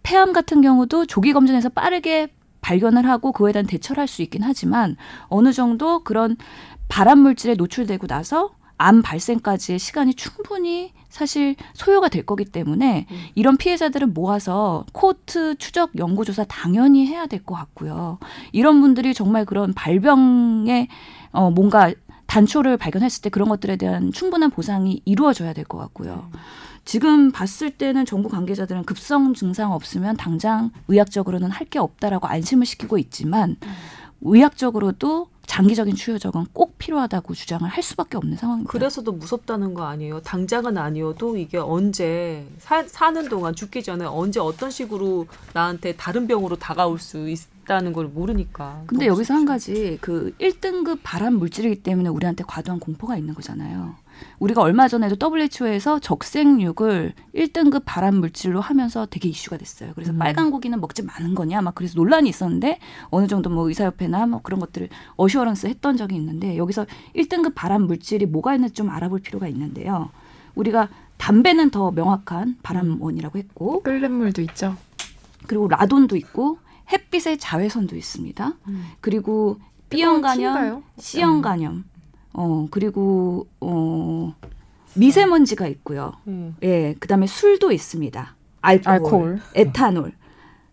[0.03, 2.29] 폐암 같은 경우도 조기 검진에서 빠르게
[2.67, 4.97] 발견을 하고 그거에 대한 대처를 할 수 있긴 하지만
[5.29, 6.37] 어느 정도 그런
[6.89, 14.07] 발암 물질에 노출되고 나서 암 발생까지의 시간이 충분히 사실 소요가 될 거기 때문에 이런 피해자들을
[14.09, 18.19] 모아서 코트 추적 연구조사 당연히 해야 될 것 같고요.
[18.53, 20.89] 이런 분들이 정말 그런 발병에
[21.33, 21.93] 어 뭔가
[22.27, 26.29] 단초를 발견했을 때 그런 것들에 대한 충분한 보상이 이루어져야 될 것 같고요.
[26.87, 32.97] 지금 봤을 때는 정부 관계자들은 급성 증상 없으면 당장 의학적으로는 할 게 없다라고 안심을 시키고
[32.99, 33.57] 있지만
[34.21, 38.71] 의학적으로도 장기적인 추후 적은 꼭 필요하다고 주장을 할 수밖에 없는 상황입니다.
[38.71, 40.21] 그래서도 무섭다는 거 아니에요.
[40.21, 46.55] 당장은 아니어도 이게 언제 사, 사는 동안 죽기 전에 언제 어떤 식으로 나한테 다른 병으로
[46.57, 48.83] 다가올 수 있다는 걸 모르니까.
[48.87, 49.45] 근데 여기서 한.
[49.45, 53.97] 가지 그 1등급 발암 물질이기 때문에 우리한테 과도한 공포가 있는 거잖아요.
[54.39, 59.93] 우리가 얼마 전에도 WHO에서 적색육을 1등급 발암 물질로 하면서 되게 이슈가 됐어요.
[59.95, 60.19] 그래서 음.
[60.19, 62.79] 빨간 고기는 먹지 마는 거냐 막 그래서 논란이 있었는데
[63.11, 68.27] 어느 정도 뭐 의사협회나 뭐 그런 것들을 어시어런스 했던 적이 있는데 여기서 1등급 발암 물질이
[68.27, 70.11] 뭐가 있는지 좀 알아볼 필요가 있는데요.
[70.55, 70.89] 우리가
[71.19, 74.77] 담배는 더 명확한 발암원이라고 했고 끓는 물도 있죠.
[75.47, 76.59] 그리고 라돈도 있고
[76.93, 78.53] 햇빛의 자외선도 있습니다.
[78.69, 78.85] 음.
[79.01, 79.59] 그리고
[79.89, 80.83] B형 간염?
[80.99, 81.85] C형 간염,
[82.39, 84.35] 어 그리고 어
[84.95, 86.13] 미세먼지가 있고요.
[86.27, 86.55] 음.
[86.63, 88.35] 예, 그 다음에 술도 있습니다.
[88.61, 89.41] 알코올, 알코올.
[89.55, 90.13] 에탄올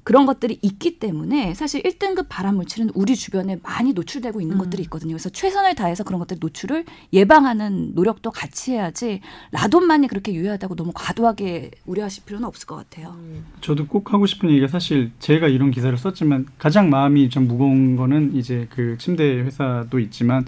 [0.04, 4.60] 그런 것들이 있기 때문에 사실 1등급 발암 물질은 우리 주변에 많이 노출되고 있는 음.
[4.60, 5.14] 것들이 있거든요.
[5.14, 6.84] 그래서 최선을 다해서 그런 것들 노출을
[7.14, 13.16] 예방하는 노력도 같이 해야지 라돈만이 그렇게 유효하다고 너무 과도하게 우려하실 필요는 없을 것 같아요.
[13.18, 13.46] 음.
[13.62, 18.36] 저도 꼭 하고 싶은 얘기가 사실 제가 이런 기사를 썼지만 가장 마음이 좀 무거운 거는
[18.36, 20.46] 이제 그 침대 회사도 있지만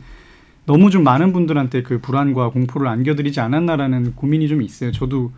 [0.66, 4.91] 너무 좀 많은 분들한테 그 불안과 공포를 안겨드리지 않았나라는 고민이 좀 있어요.
[4.91, 5.32] 저도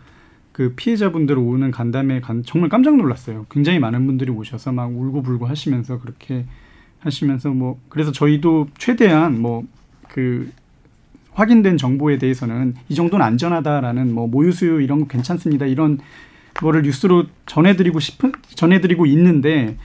[0.52, 3.46] 그 피해자분들 오는 간담회 간 정말 깜짝 놀랐어요.
[3.50, 6.46] 굉장히 많은 분들이 오셔서 막 울고불고 하시면서 그렇게
[7.00, 9.64] 하시면서 뭐 그래서 저희도 최대한 뭐
[10.08, 10.50] 그
[11.32, 15.98] 확인된 정보에 대해서는 이 정도는 안전하다라는 뭐 모유 수유 이런 거 괜찮습니다 이런
[16.54, 19.76] 거를 뉴스로 전해드리고 싶은 전해드리고 있는데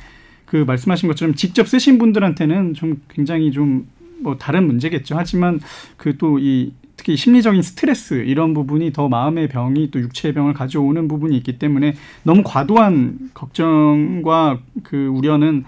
[0.45, 3.87] 그 말씀하신 것처럼 직접 쓰신 분들한테는 좀 굉장히 좀
[4.23, 5.15] 뭐 다른 문제겠죠.
[5.17, 5.59] 하지만
[5.97, 11.07] 그 또 이 특히 심리적인 스트레스 이런 부분이 더 마음의 병이 또 육체의 병을 가져오는
[11.07, 15.65] 부분이 있기 때문에 너무 과도한 걱정과 그 우려는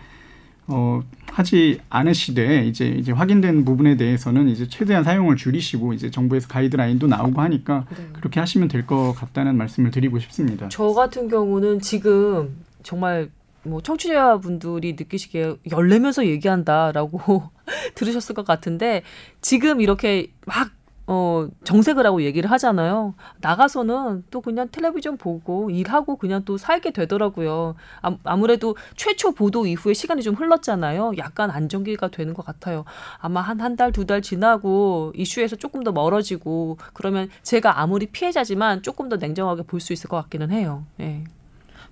[0.67, 1.01] 어
[1.31, 7.41] 하지 않으시되 이제 이제 확인된 부분에 대해서는 이제 최대한 사용을 줄이시고 이제 정부에서 가이드라인도 나오고
[7.41, 8.07] 하니까 네.
[8.13, 10.69] 그렇게 하시면 될 것 같다는 말씀을 드리고 싶습니다.
[10.69, 13.29] 저 같은 경우는 지금 정말
[13.63, 17.49] 뭐 청취자분들이 느끼시기에 열내면서 얘기한다라고
[17.95, 19.03] 들으셨을 것 같은데
[19.41, 20.69] 지금 이렇게 막
[21.07, 23.13] 어, 정색을 하고 얘기를 하잖아요.
[23.39, 27.75] 나가서는 또 그냥 텔레비전 보고 일하고 그냥 또 살게 되더라고요.
[28.01, 31.11] 아, 아무래도 최초 보도 이후에 시간이 좀 흘렀잖아요.
[31.19, 32.85] 약간 안정기가 되는 것 같아요.
[33.19, 38.81] 아마 한 한 달, 두 달 지나고 이슈에서 조금 더 멀어지고 그러면 제가 아무리 피해자지만
[38.81, 40.85] 조금 더 냉정하게 볼 수 있을 것 같기는 해요.
[41.01, 41.23] 예.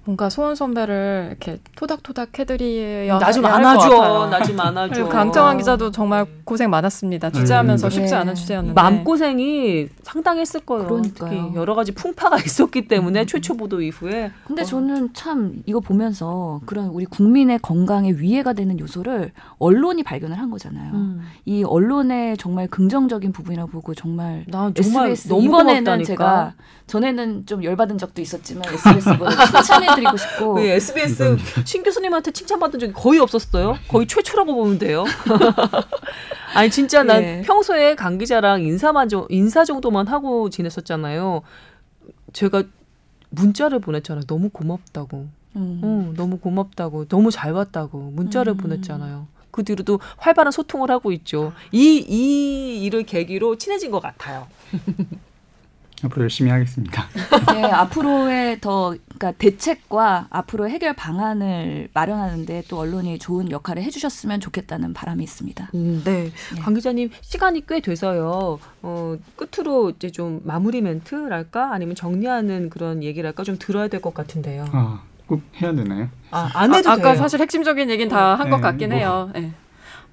[0.05, 4.27] 뭔가 소원 선배를 이렇게 토닥토닥 해드려야 나 좀 안아줘.
[4.29, 5.07] 나 좀 안아줘.
[5.07, 7.29] 강정환 기자도 정말 고생 많았습니다.
[7.31, 7.95] 취재하면서 네.
[7.95, 8.15] 쉽지 네.
[8.17, 8.73] 않은 취재였는데.
[8.81, 10.87] 마음고생이 상당했을 거예요.
[10.87, 11.29] 그러니까요.
[11.29, 14.65] 특히 여러 가지 풍파가 있었기 때문에 최초 보도 이후에 근데 어.
[14.65, 20.91] 저는 참 이거 보면서 그런 우리 국민의 건강에 위해가 되는 요소를 언론이 발견을 한 거잖아요.
[20.93, 21.21] 음.
[21.45, 26.05] 이 언론의 정말 긍정적인 부분이라고 보고 정말 난 정말 SBS 너무 이번에는 고맙다니까.
[26.07, 26.53] 제가
[26.87, 32.79] 전에는 좀 열받은 적도 있었지만 SBS 이번에 칭찬해 드리고 싶고 네, SBS 신 교수님한테 칭찬받은
[32.79, 33.77] 적이 거의 없었어요.
[33.87, 35.05] 거의 최초라고 보면 돼요.
[36.55, 37.41] 아니 진짜 난 예.
[37.45, 41.41] 평소에 강 기자랑 인사만 좀 인사 정도만 하고 지냈었잖아요.
[42.31, 42.63] 제가
[43.29, 44.25] 문자를 보냈잖아요.
[44.25, 45.27] 너무 고맙다고.
[45.55, 45.81] 음.
[45.83, 47.05] 어, 너무 고맙다고.
[47.05, 48.11] 너무 잘 봤다고.
[48.13, 48.57] 문자를 음.
[48.57, 49.27] 보냈잖아요.
[49.51, 51.53] 그 뒤로도 활발한 소통을 하고 있죠.
[51.71, 54.47] 이, 이 일을 계기로 친해진 것 같아요.
[56.03, 57.05] 앞으로 열심히 하겠습니다.
[57.53, 64.93] 네, 앞으로의 더 그러니까 대책과 앞으로 해결 방안을 마련하는데 또 언론이 좋은 역할을 해주셨으면 좋겠다는
[64.93, 65.69] 바람이 있습니다.
[65.75, 66.31] 음, 네.
[66.55, 66.59] 네.
[66.61, 68.59] 강 기자님 시간이 꽤 돼서요.
[68.81, 74.65] 어, 끝으로 이제 좀 마무리 멘트랄까 아니면 정리하는 그런 얘기랄까 좀 들어야 될 것 같은데요.
[74.73, 76.09] 아, 꼭 해야 되나요?
[76.31, 77.15] 아, 안 해도 아, 까 돼요.
[77.15, 78.97] 사실 핵심적인 얘기는 다 한것 네, 같긴 뭐.
[78.97, 79.29] 해요.
[79.33, 79.53] 네.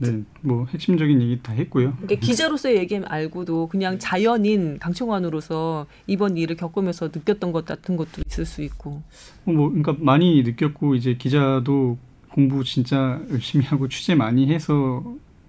[0.00, 1.96] 네, 뭐 핵심적인 얘기 다 했고요.
[2.04, 8.46] 이게 기자로서의 얘기 말고도 그냥 자연인 강청환으로서 이번 일을 겪으면서 느꼈던 것 같은 것도 있을
[8.46, 9.02] 수 있고.
[9.44, 11.98] 어, 뭐 그러니까 많이 느꼈고 이제 기자도
[12.30, 15.04] 공부 진짜 열심히 하고 취재 많이 해서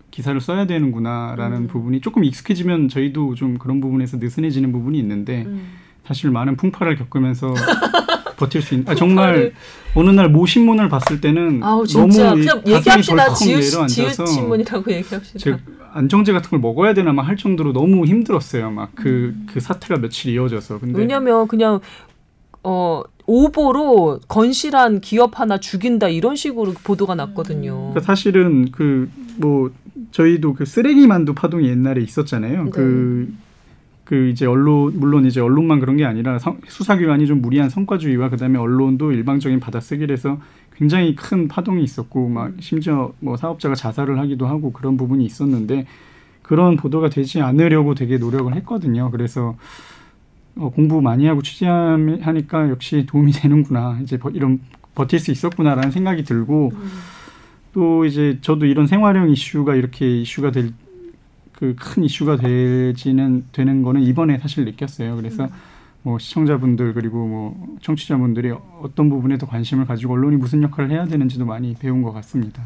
[0.09, 1.67] 기사를 써야 되는구나라는 음.
[1.67, 5.47] 부분이 조금 익숙해지면 저희도 좀 그런 부분에서 느슨해지는 부분이 있는데
[6.05, 7.53] 사실 많은 풍파를 겪으면서
[8.41, 9.53] 버틸 수 있는 아, 정말
[9.95, 13.33] 어느 날 모 신문을 봤을 때는 아우 진짜 너무 이 그냥 얘기합시다.
[13.33, 15.39] 지읒 내려앉아서 지읒 신문이라고 얘기합시다.
[15.39, 15.57] 제
[15.93, 18.71] 안정제 같은 걸 먹어야 되나 막 할 정도로 너무 힘들었어요.
[18.71, 19.59] 막 그그 음.
[19.59, 21.79] 사태가 며칠 이어져서 근데 왜냐면 그냥
[22.63, 27.75] 어 오보로 건실한 기업 하나 죽인다 이런 식으로 보도가 났거든요.
[27.91, 29.71] 그러니까 사실은 그 뭐
[30.11, 32.65] 저희도 그 쓰레기 만두 파동이 옛날에 있었잖아요.
[32.65, 32.69] 네.
[32.71, 33.29] 그,
[34.11, 38.59] 그 이제 언론 물론 이제 언론만 그런 게 아니라 성, 수사기관이 좀 무리한 성과주의와 그다음에
[38.59, 40.37] 언론도 일방적인 받아쓰기에서
[40.75, 45.87] 굉장히 큰 파동이 있었고 막 심지어 뭐 사업자가 자살을 하기도 하고 그런 부분이 있었는데
[46.41, 49.11] 그런 보도가 되지 않으려고 되게 노력을 했거든요.
[49.11, 49.55] 그래서
[50.57, 53.99] 어, 공부 많이 하고 취재하니까 역시 도움이 되는구나.
[54.03, 54.59] 이제 버, 이런
[54.93, 56.89] 버틸 수 있었구나라는 생각이 들고 음.
[57.71, 60.73] 또 이제 저도 이런 생활형 이슈가 이렇게 이슈가 될
[61.61, 65.15] 그 큰 이슈가 되지는 되는 거는 이번에 사실 느꼈어요.
[65.15, 65.47] 그래서
[66.01, 68.51] 뭐 시청자분들 그리고 뭐 청취자분들이
[68.81, 72.63] 어떤 부분에 더 관심을 가지고 언론이 무슨 역할을 해야 되는지도 많이 배운 것 같습니다.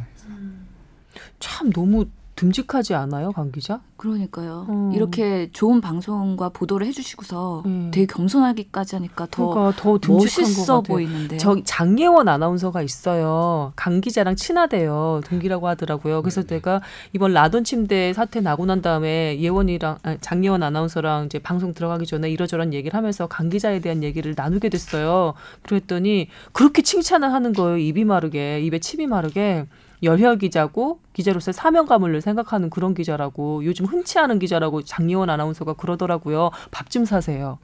[1.39, 2.06] 참 너무
[2.36, 3.80] 듬직하지 않아요, 강 기자?
[3.96, 4.66] 그러니까요.
[4.68, 4.92] 어.
[4.94, 7.92] 이렇게 좋은 방송과 보도를 해주시고서 음.
[7.94, 10.82] 되게 겸손하기까지 하니까 더 그러니까 더 듬직한 멋있어.
[10.82, 11.38] 보이는데.
[11.38, 13.72] 저 장예원 아나운서가 있어요.
[13.78, 15.22] 강 기자랑 친하대요.
[15.26, 16.22] 동기라고 하더라고요.
[16.22, 16.56] 그래서 네.
[16.56, 16.82] 내가
[17.14, 22.30] 이번 라돈 침대 사태 나고 난 다음에 예원이랑 아니, 장예원 아나운서랑 이제 방송 들어가기 전에
[22.30, 25.36] 이러저런 얘기를 하면서 강 기자에 대한 얘기를 나누게 됐어요.
[25.64, 27.78] 그랬더니 그렇게 칭찬을 하는 거예요.
[27.78, 29.66] 입이 마르게 입에 침이 마르게.
[30.04, 36.52] 열혈 기자고 기자로서 사명감을 생각하는 그런 기자라고 요즘 흔치 않은 기자라고 장예원 아나운서가 그러더라고요.
[36.72, 37.58] 밥 좀 사세요.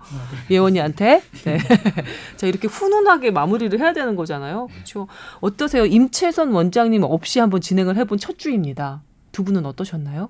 [0.49, 1.21] 예원이한테.
[1.45, 1.57] 네.
[2.38, 4.67] 자 이렇게 훈훈하게 마무리를 해야 되는 거잖아요.
[4.67, 5.07] 그렇죠.
[5.39, 5.86] 어떠세요?
[5.86, 9.03] 임채선 원장님 없이 한번 진행을 해본 첫 주입니다.
[9.32, 10.29] 두 분은 어떠셨나요?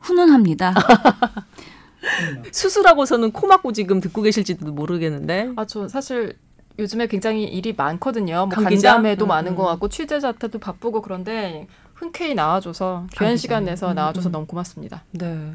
[0.00, 0.74] 훈훈합니다.
[2.52, 5.52] 수술하고서는 코 막고 지금 듣고 계실지도 모르겠는데.
[5.56, 6.36] 아, 저 사실
[6.78, 8.46] 요즘에 굉장히 일이 많거든요.
[8.46, 8.64] 뭐?
[8.64, 9.56] 간담회도 음, 많은 음.
[9.56, 13.36] 것 같고 취재 자체도 바쁘고 그런데 흔쾌히 나와줘서 강 귀한.
[13.36, 14.32] 시간 내서 음, 나와줘서 음.
[14.32, 15.02] 너무 고맙습니다.
[15.10, 15.52] 네.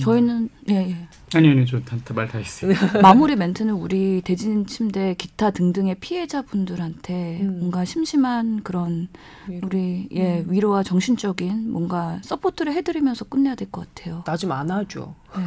[0.00, 1.08] 저희는 예, 예.
[1.34, 2.72] 아니 아니 저 말 다 했어요.
[3.02, 7.58] 마무리 멘트는 우리 대진 침대 기타 등등의 피해자분들한테 음.
[7.60, 9.08] 뭔가 심심한 그런
[9.48, 9.66] 위로.
[9.66, 14.22] 우리 예 위로와 정신적인 뭔가 support를 해드리면서 끝내야 될 것 같아요.
[14.26, 15.14] 나 좀 안아줘.
[15.36, 15.42] 네.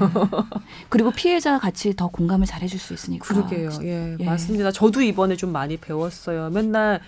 [0.90, 3.26] 그리고 피해자 같이 더 공감을 잘 해줄 수 있으니까.
[3.26, 3.70] 그러게요.
[3.84, 4.26] 예, 예.
[4.26, 4.72] 맞습니다.
[4.72, 6.50] 저도 이번에 좀 많이 배웠어요.
[6.50, 7.02] 맨날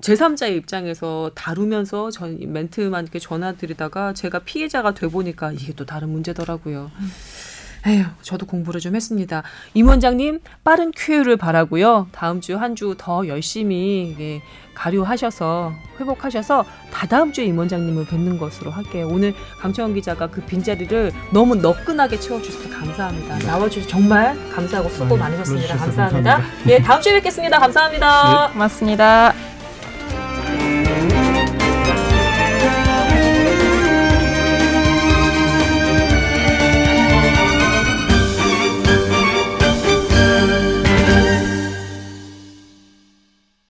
[0.00, 6.90] 제3자의 입장에서 다루면서 전 멘트만 이렇게 전화드리다가 제가 피해자가 돼 보니까 이게 또 다른 문제더라고요.
[7.86, 9.42] 에휴, 저도 공부를 좀 했습니다.
[9.72, 12.08] 임 원장님 빠른 쾌유를 바라고요.
[12.12, 14.42] 다음 주 한 주 더 열심히 예,
[14.74, 19.08] 가료하셔서 회복하셔서 다다음 주에 임 원장님을 뵙는 것으로 할게요.
[19.10, 23.38] 오늘 강채원 기자가 그 빈자리를 너무 너끈하게 채워주셔서 감사합니다.
[23.46, 25.76] 나와주셔서 정말 감사하고 수고 많으셨습니다.
[25.78, 26.32] 감사합니다.
[26.36, 26.70] 감사합니다.
[26.70, 27.58] 예, 다음 주에 뵙겠습니다.
[27.58, 28.50] 감사합니다.
[28.52, 29.59] 고맙습니다.